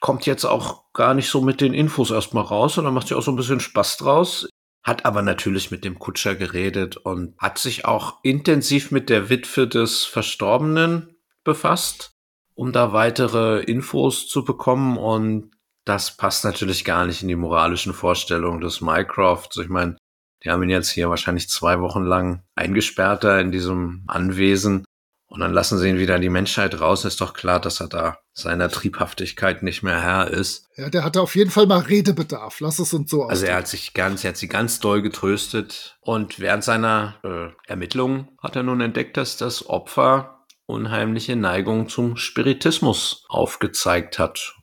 [0.00, 3.22] kommt jetzt auch gar nicht so mit den Infos erstmal raus, sondern macht sich auch
[3.22, 4.48] so ein bisschen Spaß draus
[4.82, 9.68] hat aber natürlich mit dem Kutscher geredet und hat sich auch intensiv mit der Witwe
[9.68, 12.12] des Verstorbenen befasst,
[12.54, 14.96] um da weitere Infos zu bekommen.
[14.96, 15.52] Und
[15.84, 19.56] das passt natürlich gar nicht in die moralischen Vorstellungen des Mycrofts.
[19.58, 19.96] Ich meine,
[20.42, 24.84] die haben ihn jetzt hier wahrscheinlich zwei Wochen lang eingesperrt da in diesem Anwesen.
[25.32, 27.06] Und dann lassen sie ihn wieder in die Menschheit raus.
[27.06, 30.68] Ist doch klar, dass er da seiner Triebhaftigkeit nicht mehr Herr ist.
[30.76, 32.60] Ja, der hatte auf jeden Fall mal Redebedarf.
[32.60, 35.96] Lass es uns so Also er hat sich ganz, er hat sie ganz doll getröstet.
[36.02, 42.18] Und während seiner äh, Ermittlungen hat er nun entdeckt, dass das Opfer unheimliche Neigung zum
[42.18, 44.54] Spiritismus aufgezeigt hat.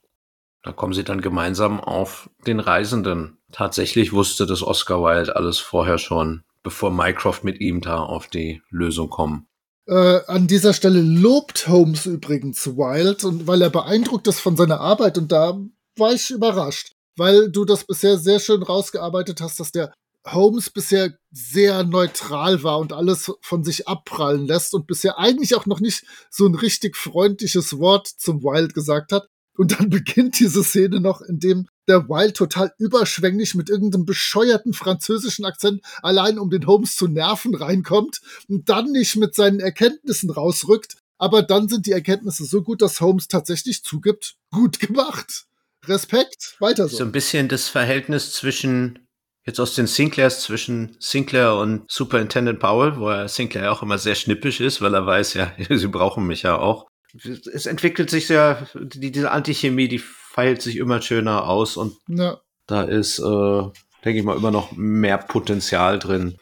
[0.61, 3.39] Da kommen sie dann gemeinsam auf den Reisenden.
[3.51, 8.61] Tatsächlich wusste das Oscar Wilde alles vorher schon, bevor Mycroft mit ihm da auf die
[8.69, 9.48] Lösung kommt.
[9.89, 14.79] Äh, an dieser Stelle lobt Holmes übrigens Wild und weil er beeindruckt ist von seiner
[14.79, 15.59] Arbeit und da
[15.97, 19.91] war ich überrascht, weil du das bisher sehr schön rausgearbeitet hast, dass der
[20.27, 25.65] Holmes bisher sehr neutral war und alles von sich abprallen lässt und bisher eigentlich auch
[25.65, 29.27] noch nicht so ein richtig freundliches Wort zum Wild gesagt hat.
[29.59, 34.73] Und dann beginnt diese Szene noch, in dem der Wild total überschwänglich mit irgendeinem bescheuerten
[34.73, 40.29] französischen Akzent allein um den Holmes zu nerven reinkommt und dann nicht mit seinen Erkenntnissen
[40.29, 40.95] rausrückt.
[41.17, 45.45] Aber dann sind die Erkenntnisse so gut, dass Holmes tatsächlich zugibt, gut gemacht.
[45.85, 46.97] Respekt, weiter so.
[46.97, 48.99] So ein bisschen das Verhältnis zwischen
[49.45, 54.15] jetzt aus den Sinclairs zwischen Sinclair und Superintendent Powell, wo er Sinclair auch immer sehr
[54.15, 58.67] schnippisch ist, weil er weiß, ja, sie brauchen mich ja auch es entwickelt sich ja,
[58.75, 62.39] die, diese Antichemie, die feilt sich immer schöner aus und ja.
[62.67, 63.61] da ist, äh,
[64.05, 66.37] denke ich mal, immer noch mehr Potenzial drin.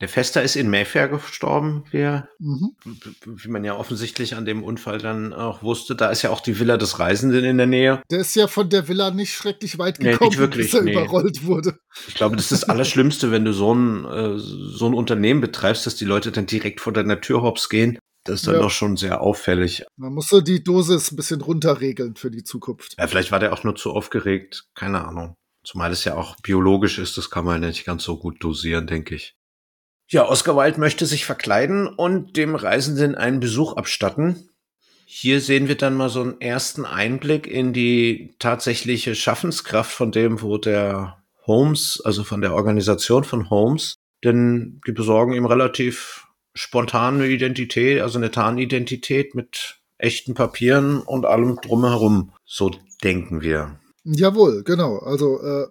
[0.00, 2.74] Der Fester ist in Mayfair gestorben, wie, mhm.
[3.24, 5.94] wie man ja offensichtlich an dem Unfall dann auch wusste.
[5.94, 8.02] Da ist ja auch die Villa des Reisenden in der Nähe.
[8.10, 10.90] Der ist ja von der Villa nicht schrecklich weit gekommen, nee, wirklich, bis er nee.
[10.90, 11.78] überrollt wurde.
[12.08, 15.86] Ich glaube, das ist das Allerschlimmste, wenn du so ein, äh, so ein Unternehmen betreibst,
[15.86, 18.60] dass die Leute dann direkt vor deiner Tür hops gehen Das ist dann ja.
[18.60, 19.84] doch schon sehr auffällig.
[19.96, 22.94] Man musste die Dosis ein bisschen runterregeln für die Zukunft.
[22.98, 24.66] Ja, vielleicht war der auch nur zu aufgeregt.
[24.74, 25.34] Keine Ahnung.
[25.64, 29.14] Zumal es ja auch biologisch ist, das kann man nicht ganz so gut dosieren, denke
[29.14, 29.36] ich.
[30.08, 34.48] Ja, Oscar Wilde möchte sich verkleiden und dem Reisenden einen Besuch abstatten.
[35.06, 40.42] Hier sehen wir dann mal so einen ersten Einblick in die tatsächliche Schaffenskraft von dem,
[40.42, 47.26] wo der Holmes, also von der Organisation von Holmes, denn die besorgen ihm relativ spontane
[47.26, 52.32] Identität, also eine Tarnidentität mit echten Papieren und allem drumherum.
[52.44, 52.70] So
[53.02, 53.78] denken wir.
[54.04, 54.98] Jawohl, genau.
[54.98, 55.66] Also äh,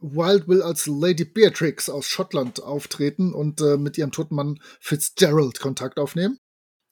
[0.00, 5.60] Wild will als Lady Beatrix aus Schottland auftreten und äh, mit ihrem toten Mann Fitzgerald
[5.60, 6.38] Kontakt aufnehmen.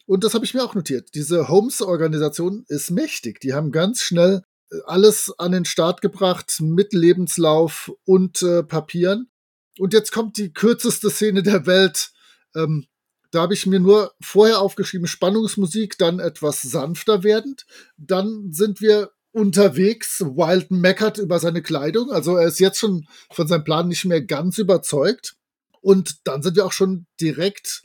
[0.06, 1.14] Und das habe ich mir auch notiert.
[1.14, 3.40] Diese Holmes-Organisation ist mächtig.
[3.40, 9.30] Die haben ganz schnell äh, alles an den Start gebracht mit Lebenslauf und äh, Papieren.
[9.78, 12.12] Und jetzt kommt die kürzeste Szene der Welt.
[12.54, 12.86] Ähm,
[13.34, 17.66] da habe ich mir nur vorher aufgeschrieben, Spannungsmusik, dann etwas sanfter werdend.
[17.96, 20.20] Dann sind wir unterwegs.
[20.20, 22.12] Wild meckert über seine Kleidung.
[22.12, 25.34] Also er ist jetzt schon von seinem Plan nicht mehr ganz überzeugt.
[25.80, 27.82] Und dann sind wir auch schon direkt,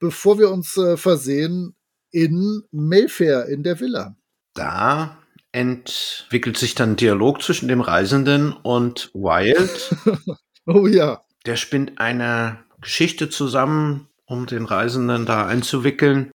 [0.00, 1.76] bevor wir uns äh, versehen,
[2.10, 4.16] in Mayfair in der Villa.
[4.54, 5.16] Da
[5.52, 9.96] entwickelt sich dann ein Dialog zwischen dem Reisenden und Wild.
[10.66, 11.22] oh ja.
[11.46, 16.30] Der spinnt eine Geschichte zusammen, um den Reisenden da einzuwickeln,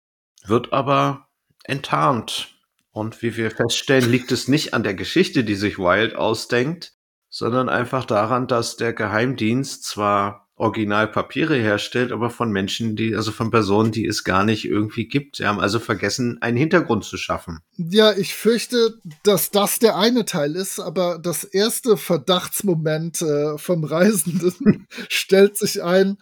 [0.45, 1.27] wird aber
[1.63, 2.55] enttarnt.
[2.91, 6.93] Und wie wir feststellen, liegt es nicht an der Geschichte, die sich Wild ausdenkt,
[7.29, 13.49] sondern einfach daran, dass der Geheimdienst zwar Originalpapiere herstellt, aber von Menschen, die, also von
[13.49, 15.37] Personen, die es gar nicht irgendwie gibt.
[15.37, 17.59] Sie haben also vergessen, einen Hintergrund zu schaffen.
[17.77, 23.85] Ja, ich fürchte, dass das der eine Teil ist, aber das erste Verdachtsmoment äh, vom
[23.85, 26.17] Reisenden stellt sich ein,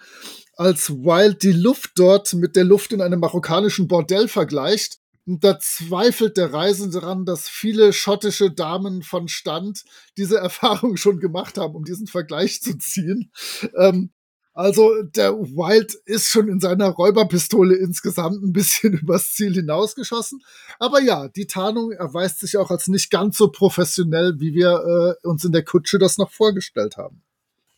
[0.58, 5.60] als Wild die Luft dort mit der Luft in einem marokkanischen Bordell vergleicht und da
[5.60, 9.84] zweifelt der Reisende daran, dass viele schottische Damen von Stand
[10.18, 13.32] diese Erfahrung schon gemacht haben, um diesen Vergleich zu ziehen.
[13.78, 14.12] Ähm,
[14.54, 20.42] also der Wild ist schon in seiner Räuberpistole insgesamt ein bisschen übers Ziel hinausgeschossen.
[20.80, 25.28] Aber ja, die Tarnung erweist sich auch als nicht ganz so professionell, wie wir äh,
[25.28, 27.22] uns in der Kutsche das noch vorgestellt haben.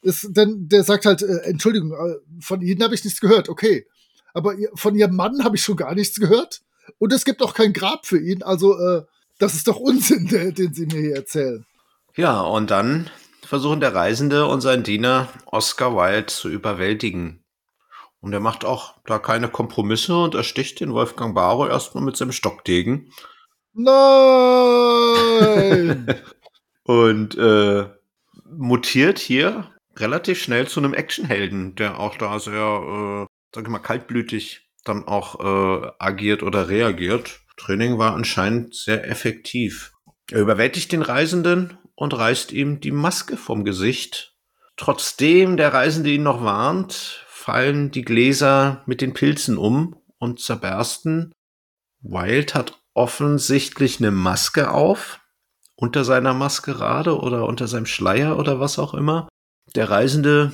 [0.02, 3.86] Ist, denn der sagt halt, äh, Entschuldigung, äh, von Ihnen habe ich nichts gehört, okay.
[4.34, 6.62] Aber von Ihrem Mann habe ich schon gar nichts gehört.
[6.98, 8.42] Und es gibt auch kein Grab für ihn.
[8.44, 9.04] Also, äh,
[9.40, 11.66] das ist doch Unsinn, der, den Sie mir hier erzählen.
[12.16, 13.10] Ja, und dann
[13.46, 17.44] versuchen der Reisende und sein Diener Oscar Wilde zu überwältigen.
[18.22, 22.34] Und er macht auch da keine Kompromisse und ersticht den Wolfgang Barrow erstmal mit seinem
[22.34, 23.12] Stockdegen.
[23.74, 23.96] Nein!
[26.84, 27.90] und äh,
[28.46, 29.70] mutiert hier
[30.00, 35.08] relativ schnell zu einem Actionhelden, der auch da sehr, äh, sag ich mal, kaltblütig dann
[35.08, 37.42] auch äh, agiert oder reagiert.
[37.58, 39.92] Training war anscheinend sehr effektiv.
[40.32, 44.36] Er überwältigt den Reisenden und reißt ihm die Maske vom Gesicht.
[44.78, 51.34] Trotzdem der Reisende ihn noch warnt, fallen die Gläser mit den Pilzen um und zerbersten.
[52.02, 55.20] Wild hat offensichtlich eine Maske auf,
[55.76, 59.28] unter seiner Maskerade oder unter seinem Schleier oder was auch immer.
[59.76, 60.54] Der Reisende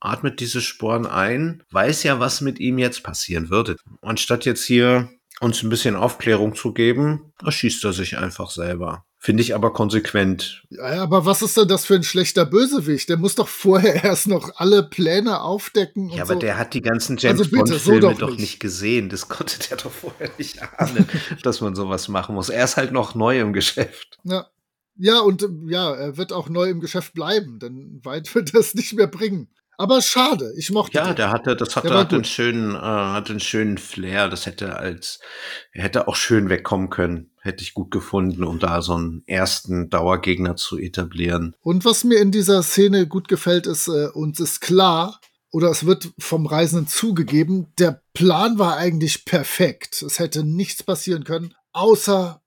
[0.00, 3.76] atmet diese Sporen ein, weiß ja, was mit ihm jetzt passieren würde.
[4.02, 5.10] Anstatt jetzt hier
[5.40, 9.04] uns ein bisschen Aufklärung zu geben, erschießt er sich einfach selber.
[9.18, 10.62] Finde ich aber konsequent.
[10.70, 13.08] Ja, aber was ist denn das für ein schlechter Bösewicht?
[13.08, 16.10] Der muss doch vorher erst noch alle Pläne aufdecken.
[16.10, 16.40] ja, aber so.
[16.40, 19.08] der hat die ganzen James also Bond-Filme so doch, doch, nicht gesehen.
[19.08, 21.08] Das konnte der doch vorher nicht ahnen,
[21.42, 22.50] dass man sowas machen muss.
[22.50, 24.18] Er ist halt noch neu im Geschäft.
[24.22, 24.46] Ja.
[24.98, 28.74] Ja, und ja, er wird auch neu im Geschäft bleiben, denn weit wird er es
[28.74, 29.48] nicht mehr bringen.
[29.78, 31.16] Aber schade, ich mochte Ja, den.
[31.16, 34.28] der hatte, das hatte, hatte einen schönen, äh, hatte einen schönen Flair.
[34.28, 35.20] Das hätte als,
[35.72, 37.30] er hätte auch schön wegkommen können.
[37.42, 41.54] Hätte ich gut gefunden, um da so einen ersten Dauergegner zu etablieren.
[41.60, 45.20] Und was mir in dieser Szene gut gefällt, ist, äh, uns ist klar,
[45.52, 50.02] oder es wird vom Reisenden zugegeben, der Plan war eigentlich perfekt.
[50.02, 52.42] Es hätte nichts passieren können, außer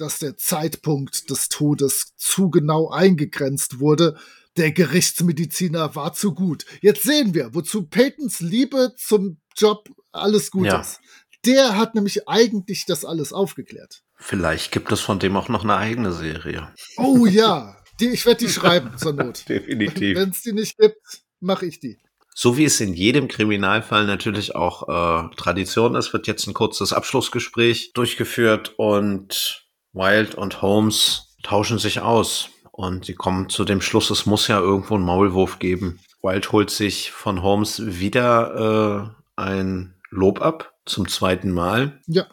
[0.00, 4.16] dass der Zeitpunkt des Todes zu genau eingegrenzt wurde
[4.56, 6.64] der Gerichtsmediziner war zu gut.
[6.80, 10.80] Jetzt sehen wir, wozu Peytons Liebe zum Job alles gut ja.
[10.80, 11.00] ist.
[11.46, 14.02] Der hat nämlich eigentlich das alles aufgeklärt.
[14.16, 16.74] Vielleicht gibt es von dem auch noch eine eigene Serie.
[16.98, 19.44] Oh ja, die, ich werde die schreiben zur Not.
[19.48, 20.18] Definitiv.
[20.18, 21.98] Wenn es die nicht gibt, mache ich die.
[22.34, 26.92] So wie es in jedem Kriminalfall natürlich auch äh, Tradition ist, wird jetzt ein kurzes
[26.92, 32.50] Abschlussgespräch durchgeführt und Wild und Holmes tauschen sich aus.
[32.72, 36.00] Und sie kommen zu dem Schluss, es muss ja irgendwo einen Maulwurf geben.
[36.22, 42.00] Wild holt sich von Holmes wieder äh, ein Lob ab, zum zweiten Mal.
[42.06, 42.26] Ja.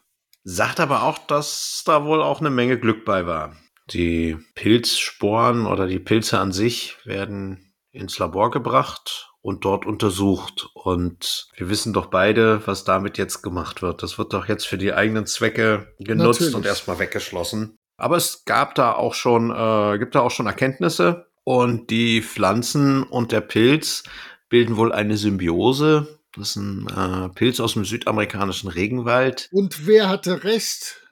[0.43, 3.55] Sagt aber auch, dass da wohl auch eine Menge Glück bei war.
[3.91, 10.69] Die Pilzsporen oder die Pilze an sich werden ins Labor gebracht und dort untersucht.
[10.73, 14.03] Und wir wissen doch beide, was damit jetzt gemacht wird.
[14.03, 16.55] Das wird doch jetzt für die eigenen Zwecke genutzt Natürlich.
[16.55, 17.77] und erstmal weggeschlossen.
[17.95, 21.27] Aber es gab da auch schon, äh, gibt da auch schon Erkenntnisse.
[21.45, 24.03] Und die Pflanzen und der Pilz
[24.49, 29.47] bilden wohl eine Symbiose, das ist ein äh, Pilz aus dem südamerikanischen Regenwald.
[29.53, 31.07] Und wer hatte recht?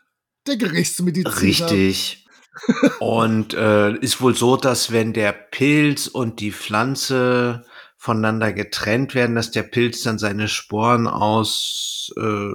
[0.46, 1.42] Der Gerichtsmediziner.
[1.42, 2.28] Richtig.
[3.00, 7.64] und äh, ist wohl so, dass wenn der Pilz und die Pflanze
[7.98, 12.54] voneinander getrennt werden, dass der Pilz dann seine Sporen aus äh,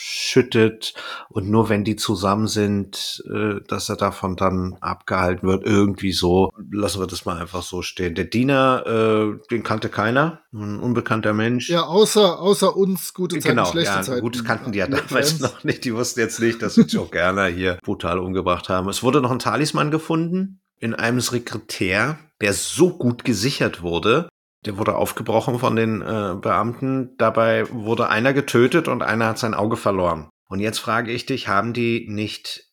[0.00, 0.94] schüttet
[1.28, 5.64] und nur wenn die zusammen sind, äh, dass er davon dann abgehalten wird.
[5.66, 6.50] Irgendwie so.
[6.70, 8.14] Lassen wir das mal einfach so stehen.
[8.14, 10.42] Der Diener, äh, den kannte keiner.
[10.52, 11.68] Ein unbekannter Mensch.
[11.68, 14.20] Ja, außer, außer uns gute Zeiten, genau, schlechte ja, Zeiten.
[14.20, 15.84] Gut, das kannten die ja damals noch nicht.
[15.84, 18.88] Die wussten jetzt nicht, dass wir Joe Gerner hier brutal umgebracht haben.
[18.88, 24.28] Es wurde noch ein Talisman gefunden in einem Sekretär, der so gut gesichert wurde,
[24.64, 27.16] der wurde aufgebrochen von den äh, Beamten.
[27.16, 30.28] Dabei wurde einer getötet und einer hat sein Auge verloren.
[30.48, 32.64] Und jetzt frage ich dich, haben die nicht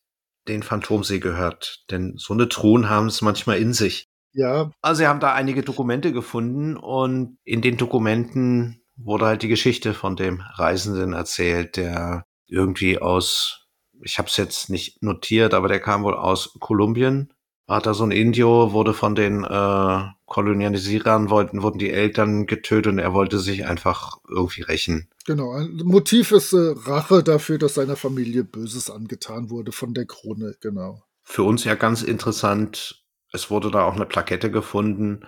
[0.48, 1.84] den Phantomsee gehört?
[1.90, 4.06] Denn so eine Truhen haben es manchmal in sich.
[4.32, 4.70] Ja.
[4.82, 9.94] Also sie haben da einige Dokumente gefunden und in den Dokumenten wurde halt die Geschichte
[9.94, 13.66] von dem Reisenden erzählt, der irgendwie aus,
[14.02, 17.32] ich habe es jetzt nicht notiert, aber der kam wohl aus Kolumbien
[17.68, 22.92] hat da so ein Indio, wurde von den äh, Kolonialisierern, wollten, wurden die Eltern getötet
[22.92, 25.08] und er wollte sich einfach irgendwie rächen.
[25.24, 30.06] Genau, ein Motiv ist äh, Rache dafür, dass seiner Familie Böses angetan wurde von der
[30.06, 31.02] Krone, genau.
[31.22, 35.26] Für uns ja ganz interessant, es wurde da auch eine Plakette gefunden,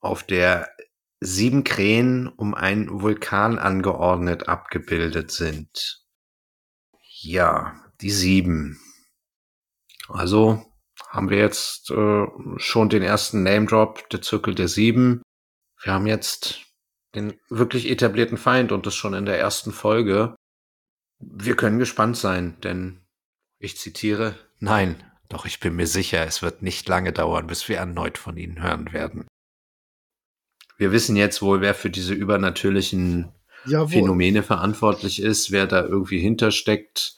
[0.00, 0.68] auf der
[1.20, 6.04] sieben Krähen um einen Vulkan angeordnet abgebildet sind.
[7.20, 8.80] Ja, die sieben.
[10.08, 10.62] Also
[11.08, 12.26] haben wir jetzt äh,
[12.58, 15.22] schon den ersten Name Drop, der Zirkel der Sieben.
[15.82, 16.60] Wir haben jetzt
[17.14, 20.36] den wirklich etablierten Feind und das schon in der ersten Folge.
[21.18, 23.00] Wir können gespannt sein, denn
[23.58, 27.78] ich zitiere, nein, doch ich bin mir sicher, es wird nicht lange dauern, bis wir
[27.78, 29.26] erneut von ihnen hören werden.
[30.76, 33.32] Wir wissen jetzt wohl, wer für diese übernatürlichen
[33.64, 33.88] Jawohl.
[33.88, 37.16] Phänomene verantwortlich ist, wer da irgendwie hintersteckt.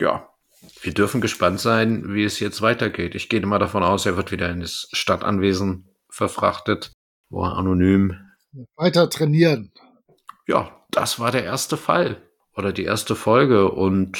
[0.00, 0.27] Ja,
[0.82, 3.14] wir dürfen gespannt sein, wie es jetzt weitergeht.
[3.14, 6.92] Ich gehe mal davon aus, er wird wieder in das Stadtanwesen verfrachtet,
[7.28, 8.16] wo er anonym
[8.76, 9.72] weiter trainieren.
[10.46, 12.22] Ja, das war der erste Fall
[12.54, 14.18] oder die erste Folge und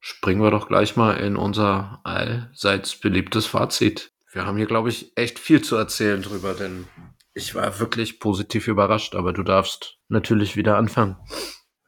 [0.00, 4.10] springen wir doch gleich mal in unser allseits beliebtes Fazit.
[4.32, 6.86] Wir haben hier, glaube ich, echt viel zu erzählen drüber, denn
[7.34, 11.16] ich war wirklich positiv überrascht, aber du darfst natürlich wieder anfangen.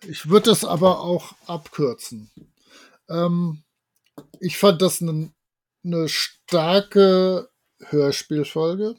[0.07, 2.31] Ich würde es aber auch abkürzen.
[3.11, 3.65] Ähm,
[4.41, 5.33] ich fand das eine
[5.83, 7.51] ne starke
[7.81, 8.97] Hörspielfolge.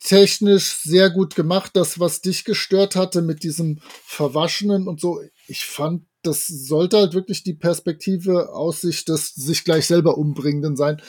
[0.00, 1.72] Technisch sehr gut gemacht.
[1.74, 7.14] Das, was dich gestört hatte mit diesem Verwaschenen und so, ich fand, das sollte halt
[7.14, 11.00] wirklich die Perspektive aus sich des sich gleich selber umbringenden sein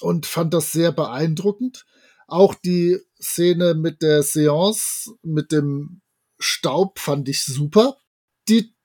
[0.00, 1.84] und fand das sehr beeindruckend.
[2.26, 6.00] Auch die Szene mit der Seance, mit dem
[6.38, 7.96] Staub fand ich super.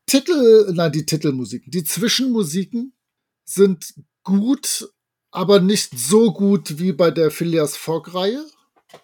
[0.09, 2.93] Titel, nein, die Titelmusiken, die Zwischenmusiken
[3.45, 3.93] sind
[4.23, 4.89] gut,
[5.29, 8.43] aber nicht so gut wie bei der Phileas Fogg-Reihe.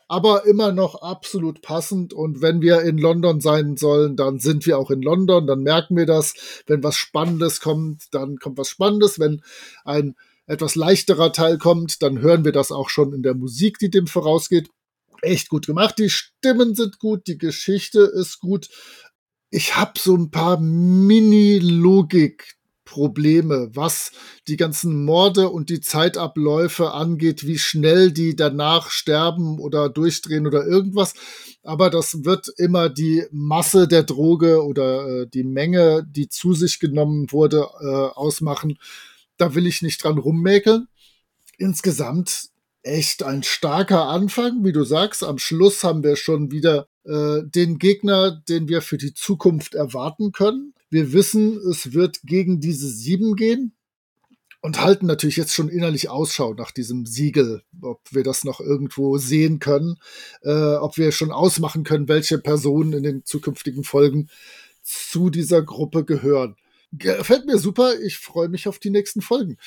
[0.08, 2.12] Aber immer noch absolut passend.
[2.12, 5.46] Und wenn wir in London sein sollen, dann sind wir auch in London.
[5.46, 6.34] Dann merken wir das.
[6.66, 9.20] Wenn was Spannendes kommt, dann kommt was Spannendes.
[9.20, 9.44] Wenn
[9.84, 10.16] ein
[10.48, 14.08] etwas leichterer Teil kommt, dann hören wir das auch schon in der Musik, die dem
[14.08, 14.70] vorausgeht.
[15.22, 16.00] Echt gut gemacht.
[16.00, 18.70] Die Stimmen sind gut, die Geschichte ist gut
[19.56, 22.56] ich habe so ein paar Mini-Logik.
[22.88, 24.12] Probleme, was
[24.48, 30.66] die ganzen Morde und die Zeitabläufe angeht, wie schnell die danach sterben oder durchdrehen oder
[30.66, 31.16] irgendwas.
[31.64, 36.80] Aber das wird immer die Masse der Droge oder äh, die Menge, die zu sich
[36.80, 38.78] genommen wurde, äh, ausmachen.
[39.38, 40.88] Da will ich nicht dran rummäkeln.
[41.58, 42.50] Insgesamt
[42.84, 45.24] echt ein starker Anfang, wie du sagst.
[45.24, 50.32] Am Schluss haben wir schon wieder äh, den Gegner, den wir für die Zukunft erwarten
[50.32, 50.74] können.
[50.90, 53.74] Wir wissen, es wird gegen diese sieben gehen
[54.62, 59.18] und halten natürlich jetzt schon innerlich Ausschau nach diesem Siegel, ob wir das noch irgendwo
[59.18, 59.98] sehen können,
[60.42, 64.30] äh, ob wir schon ausmachen können, welche Personen in den zukünftigen Folgen
[64.82, 66.56] zu dieser Gruppe gehören.
[66.92, 69.58] Gefällt mir super, ich freue mich auf die nächsten Folgen.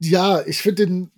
[0.00, 1.10] Ja, ich finde den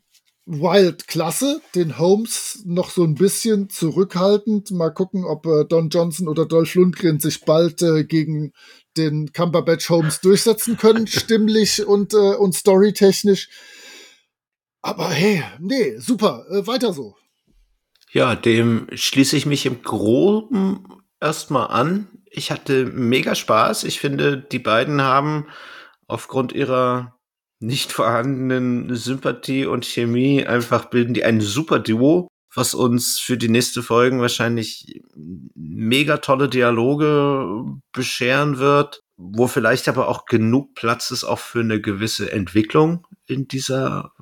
[0.49, 4.71] Wild klasse, den Holmes noch so ein bisschen zurückhaltend.
[4.71, 8.53] Mal gucken, ob äh, Don Johnson oder Dolph Lundgren sich bald äh, gegen
[8.97, 13.51] den Cumberbatch Holmes durchsetzen können, stimmlich und, äh, und storytechnisch.
[14.81, 17.15] Aber hey, nee, super, äh, weiter so.
[18.11, 22.09] Ja, dem schließe ich mich im Groben erstmal an.
[22.31, 23.85] Ich hatte mega Spaß.
[23.85, 25.47] Ich finde, die beiden haben
[26.07, 27.18] aufgrund ihrer
[27.61, 33.49] nicht vorhandenen Sympathie und Chemie einfach bilden die ein super Duo, was uns für die
[33.49, 35.01] nächste Folgen wahrscheinlich
[35.55, 41.81] mega tolle Dialoge bescheren wird, wo vielleicht aber auch genug Platz ist auch für eine
[41.81, 44.13] gewisse Entwicklung in dieser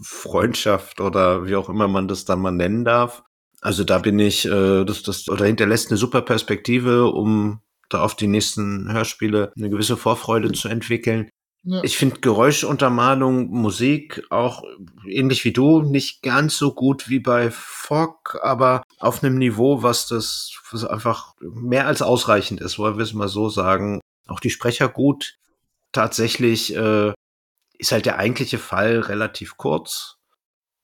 [0.00, 3.22] Freundschaft oder wie auch immer man das dann mal nennen darf.
[3.60, 8.14] Also da bin ich, äh, das, das oder hinterlässt eine super Perspektive, um da auf
[8.14, 11.28] die nächsten Hörspiele eine gewisse Vorfreude zu entwickeln.
[11.70, 11.84] Ja.
[11.84, 14.62] Ich finde Geräuschuntermalung, Musik auch
[15.06, 20.06] ähnlich wie du, nicht ganz so gut wie bei Fogg, aber auf einem Niveau, was
[20.06, 24.00] das was einfach mehr als ausreichend ist, wollen wir es mal so sagen.
[24.28, 25.36] Auch die Sprecher gut.
[25.92, 27.12] Tatsächlich äh,
[27.76, 30.16] ist halt der eigentliche Fall relativ kurz.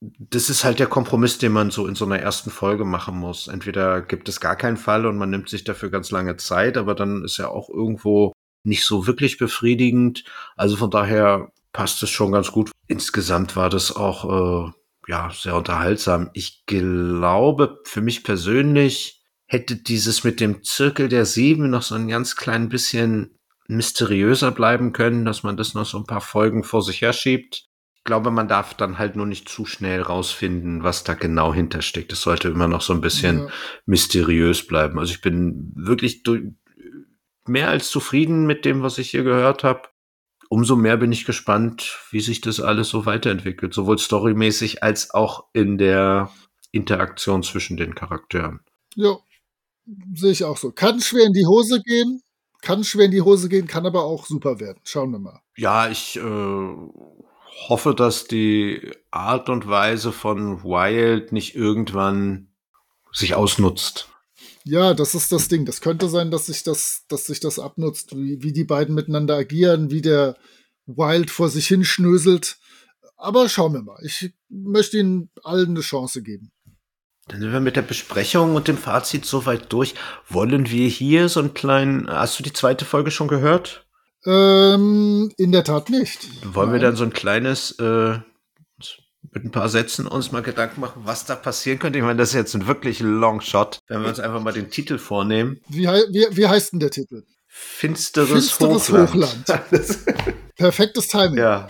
[0.03, 3.49] Das ist halt der Kompromiss, den man so in so einer ersten Folge machen muss.
[3.49, 6.95] Entweder gibt es gar keinen Fall und man nimmt sich dafür ganz lange Zeit, aber
[6.95, 8.35] dann ist ja auch irgendwo
[8.65, 10.25] nicht so wirklich befriedigend.
[10.57, 12.71] Also von daher passt es schon ganz gut.
[12.87, 14.73] Insgesamt war das auch äh,
[15.09, 16.31] ja sehr unterhaltsam.
[16.33, 22.09] Ich glaube, für mich persönlich hätte dieses mit dem Zirkel der Sieben noch so ein
[22.09, 23.39] ganz klein bisschen
[23.69, 27.67] mysteriöser bleiben können, dass man das noch so ein paar Folgen vor sich herschiebt.
[27.97, 32.13] Ich glaube, man darf dann halt nur nicht zu schnell rausfinden, was da genau hintersteckt.
[32.13, 33.49] Es sollte immer noch so ein bisschen ja.
[33.87, 34.99] mysteriös bleiben.
[34.99, 36.23] Also ich bin wirklich
[37.47, 39.83] mehr als zufrieden mit dem, was ich hier gehört habe.
[40.49, 45.47] Umso mehr bin ich gespannt, wie sich das alles so weiterentwickelt, sowohl storymäßig als auch
[45.53, 46.31] in der
[46.71, 48.61] Interaktion zwischen den Charakteren.
[48.95, 49.17] Ja,
[50.15, 50.71] sehe ich auch so.
[50.71, 52.23] Kann schwer in die Hose gehen,
[52.61, 54.81] kann schwer in die Hose gehen, kann aber auch super werden.
[54.85, 55.41] Schauen wir mal.
[55.57, 56.23] Ja, ich äh,
[57.69, 62.49] hoffe, dass die Art und Weise von Wild nicht irgendwann
[63.13, 64.09] sich ausnutzt.
[64.65, 65.67] Ja, das ist das Ding.
[65.67, 69.37] Das könnte sein, dass sich das, dass sich das abnutzt, wie, wie die beiden miteinander
[69.37, 70.37] agieren, wie der
[70.87, 72.57] Wild vor sich hinschnöselt.
[73.17, 74.01] Aber schauen wir mal.
[74.03, 76.51] Ich möchte ihnen allen eine Chance geben.
[77.29, 79.95] Dann sind wir mit der Besprechung und dem Fazit soweit durch.
[80.29, 82.09] Wollen wir hier so einen kleinen.
[82.09, 83.87] Hast du die zweite Folge schon gehört?
[84.27, 86.27] Ähm, in der Tat nicht.
[86.55, 86.81] Wollen Nein.
[86.81, 88.19] wir dann so ein kleines, äh,
[89.33, 91.99] mit ein paar Sätzen uns mal Gedanken machen, was da passieren könnte?
[91.99, 94.99] Ich meine, das ist jetzt ein wirklich Longshot, wenn wir uns einfach mal den Titel
[94.99, 95.61] vornehmen.
[95.69, 97.25] Wie, wie, wie heißt denn der Titel?
[97.47, 99.49] Finsteres, Finsteres Hochland.
[99.49, 99.99] Hochland.
[100.57, 101.39] Perfektes Timing.
[101.39, 101.69] Ja.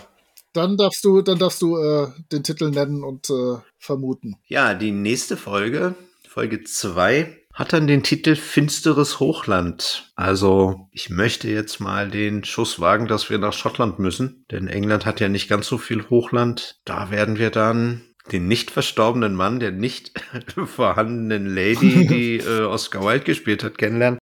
[0.53, 4.37] Dann darfst du, dann darfst du äh, den Titel nennen und äh, vermuten.
[4.47, 5.95] Ja, die nächste Folge,
[6.27, 10.11] Folge 2, hat dann den Titel Finsteres Hochland.
[10.15, 15.05] Also ich möchte jetzt mal den Schuss wagen, dass wir nach Schottland müssen, denn England
[15.05, 16.81] hat ja nicht ganz so viel Hochland.
[16.83, 18.01] Da werden wir dann
[18.31, 20.11] den nicht verstorbenen Mann der nicht
[20.65, 24.19] vorhandenen Lady, die äh, Oscar Wilde gespielt hat, kennenlernen.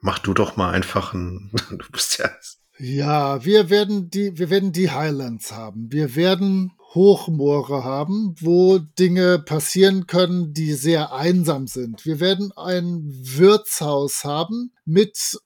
[0.00, 2.30] Mach du doch mal einfach ein, du bist ja
[2.78, 5.90] ja, wir werden die, wir werden die Highlands haben.
[5.90, 12.04] Wir werden Hochmoore haben, wo Dinge passieren können, die sehr einsam sind.
[12.04, 15.38] Wir werden ein Wirtshaus haben mit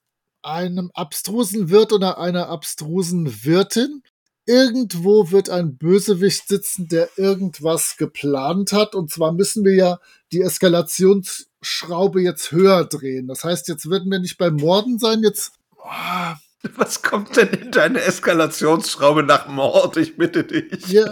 [0.42, 4.02] einem abstrusen Wirt oder einer abstrusen Wirtin.
[4.46, 8.94] Irgendwo wird ein Bösewicht sitzen, der irgendwas geplant hat.
[8.94, 9.98] Und zwar müssen wir ja
[10.32, 13.26] die Eskalationsschraube jetzt höher drehen.
[13.26, 15.52] Das heißt, jetzt werden wir nicht beim Morden sein, jetzt.
[16.76, 19.96] Was kommt denn in deine Eskalationsschraube nach Mord?
[19.96, 20.88] Ich bitte dich.
[20.88, 21.06] Ja,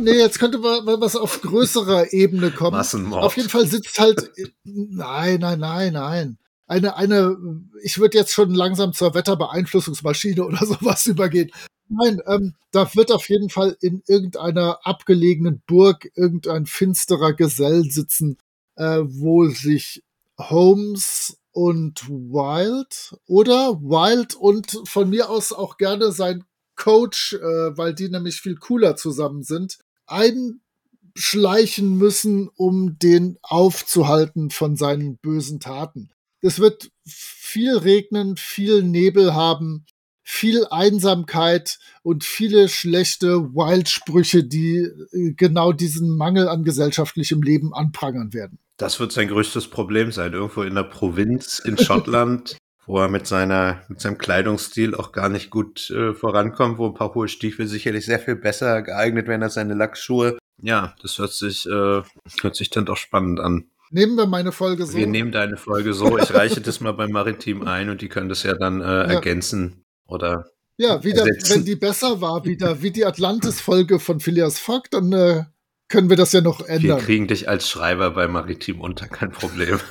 [0.00, 2.76] nee, jetzt könnte was auf größerer Ebene kommen.
[2.76, 3.22] Massenmord.
[3.22, 4.32] Auf jeden Fall sitzt halt.
[4.64, 6.38] Nein, nein, nein, nein.
[6.66, 7.36] Eine, eine,
[7.82, 11.50] ich würde jetzt schon langsam zur Wetterbeeinflussungsmaschine oder sowas übergehen.
[11.88, 18.38] Nein, ähm, da wird auf jeden Fall in irgendeiner abgelegenen Burg irgendein finsterer Gesell sitzen,
[18.76, 20.04] äh, wo sich
[20.38, 26.44] Holmes und Wild oder Wild und von mir aus auch gerne sein
[26.76, 34.76] Coach, äh, weil die nämlich viel cooler zusammen sind, einschleichen müssen, um den aufzuhalten von
[34.76, 36.10] seinen bösen Taten.
[36.40, 39.84] Es wird viel regnen, viel Nebel haben,
[40.22, 48.32] viel Einsamkeit und viele schlechte Wild-Sprüche, die äh, genau diesen Mangel an gesellschaftlichem Leben anprangern
[48.32, 48.58] werden.
[48.80, 50.32] Das wird sein größtes Problem sein.
[50.32, 55.28] Irgendwo in der Provinz in Schottland, wo er mit seiner, mit seinem Kleidungsstil auch gar
[55.28, 59.42] nicht gut äh, vorankommt, wo ein paar hohe Stiefel sicherlich sehr viel besser geeignet wären
[59.42, 60.38] als seine Lackschuhe.
[60.62, 62.02] Ja, das hört sich, äh,
[62.40, 63.66] hört sich dann doch spannend an.
[63.90, 64.96] Nehmen wir meine Folge so.
[64.96, 66.16] Wir nehmen deine Folge so.
[66.16, 69.02] Ich reiche das mal beim Maritim ein und die können das ja dann äh, ja.
[69.02, 70.46] ergänzen oder.
[70.78, 71.56] Ja, wieder, ersetzen.
[71.56, 75.44] wenn die besser war, wieder wie die Atlantis-Folge von Phileas Fogg, dann äh,
[75.90, 76.98] können wir das ja noch ändern.
[76.98, 79.78] Wir kriegen dich als Schreiber bei Maritim unter, kein Problem.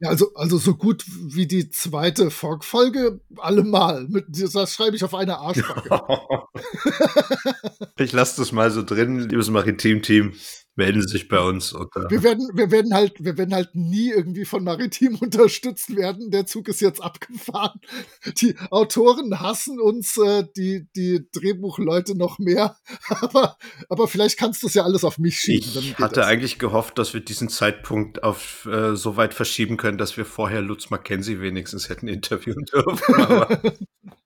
[0.00, 4.08] Ja, also, also so gut wie die zweite Fogg-Folge allemal.
[4.08, 6.02] Mit, das schreibe ich auf eine Arschbacke.
[7.98, 10.34] ich lasse das mal so drin, liebes Maritim-Team
[10.76, 11.74] melden Sie sich bei uns.
[11.74, 12.10] Oder?
[12.10, 16.30] Wir werden, wir werden halt, wir werden halt nie irgendwie von Maritim unterstützt werden.
[16.30, 17.80] Der Zug ist jetzt abgefahren.
[18.40, 22.76] Die Autoren hassen uns, äh, die, die Drehbuchleute noch mehr.
[23.08, 23.56] aber,
[23.88, 25.68] aber vielleicht kannst du es ja alles auf mich schieben.
[25.78, 26.26] Ich hatte das.
[26.26, 30.60] eigentlich gehofft, dass wir diesen Zeitpunkt auf äh, so weit verschieben können, dass wir vorher
[30.60, 33.76] Lutz Mackenzie wenigstens hätten interviewen dürfen.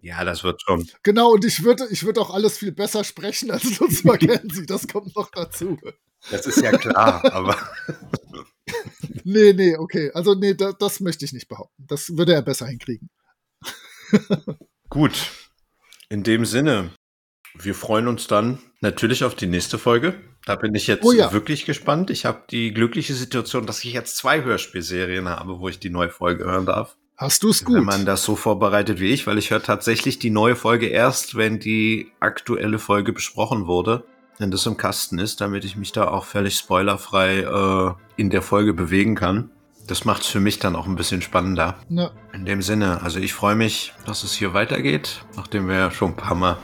[0.00, 0.88] Ja, das wird schon.
[1.02, 4.66] Genau, und ich würde ich würd auch alles viel besser sprechen als Lutz Mackenzie.
[4.66, 5.78] Das kommt noch dazu.
[6.30, 7.56] Das ist ja klar, aber.
[9.24, 10.10] nee, nee, okay.
[10.14, 11.84] Also, nee, da, das möchte ich nicht behaupten.
[11.86, 13.10] Das würde er besser hinkriegen.
[14.88, 15.30] Gut.
[16.08, 16.90] In dem Sinne,
[17.58, 20.20] wir freuen uns dann natürlich auf die nächste Folge.
[20.44, 21.32] Da bin ich jetzt oh ja.
[21.32, 22.10] wirklich gespannt.
[22.10, 26.10] Ich habe die glückliche Situation, dass ich jetzt zwei Hörspielserien habe, wo ich die neue
[26.10, 26.96] Folge hören darf.
[27.16, 27.76] Hast du es gut?
[27.76, 31.36] Wenn man das so vorbereitet wie ich, weil ich höre tatsächlich die neue Folge erst,
[31.36, 34.04] wenn die aktuelle Folge besprochen wurde,
[34.38, 38.42] wenn das im Kasten ist, damit ich mich da auch völlig spoilerfrei äh, in der
[38.42, 39.50] Folge bewegen kann.
[39.86, 41.76] Das macht es für mich dann auch ein bisschen spannender.
[41.88, 42.10] Ja.
[42.32, 46.12] In dem Sinne, also ich freue mich, dass es hier weitergeht, nachdem wir ja schon
[46.12, 46.56] ein paar Mal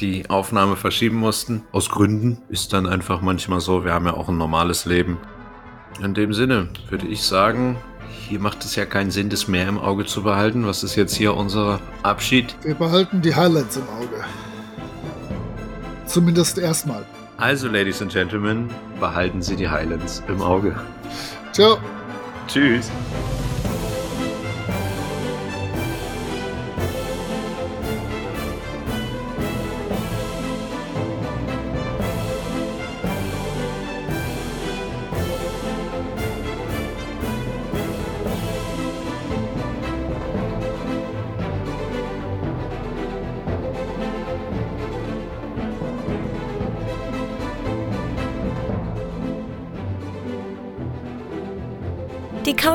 [0.00, 1.64] die Aufnahme verschieben mussten.
[1.72, 5.18] Aus Gründen ist dann einfach manchmal so, wir haben ja auch ein normales Leben.
[6.02, 7.76] In dem Sinne würde ich sagen,
[8.26, 10.66] hier macht es ja keinen Sinn, das Meer im Auge zu behalten.
[10.66, 12.56] Was ist jetzt hier unser Abschied?
[12.62, 14.24] Wir behalten die Highlands im Auge.
[16.06, 17.04] Zumindest erstmal.
[17.36, 20.74] Also, Ladies and Gentlemen, behalten Sie die Highlands im Auge.
[21.52, 21.78] Ciao.
[22.48, 22.90] Tschüss.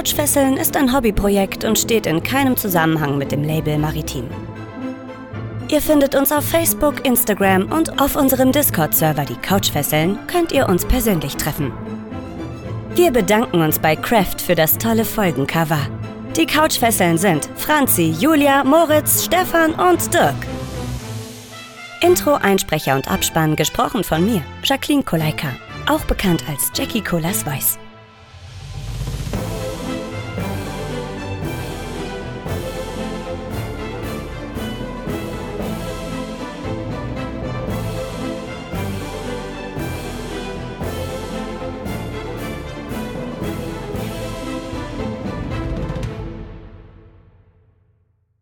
[0.02, 4.28] Couchfesseln ist ein Hobbyprojekt und steht in keinem Zusammenhang mit dem Label Maritim.
[5.70, 10.86] Ihr findet uns auf Facebook, Instagram und auf unserem Discord-Server Die Couchfesseln könnt ihr uns
[10.86, 11.72] persönlich treffen.
[12.96, 15.86] Wir bedanken uns bei Craft für das tolle Folgencover.
[16.36, 20.34] Die Couchfesseln sind Franzi, Julia, Moritz, Stefan und Dirk.
[22.02, 25.50] Intro, Einsprecher und Abspann gesprochen von mir, Jacqueline Koleika,
[25.88, 27.78] auch bekannt als Jackie Colas Voice.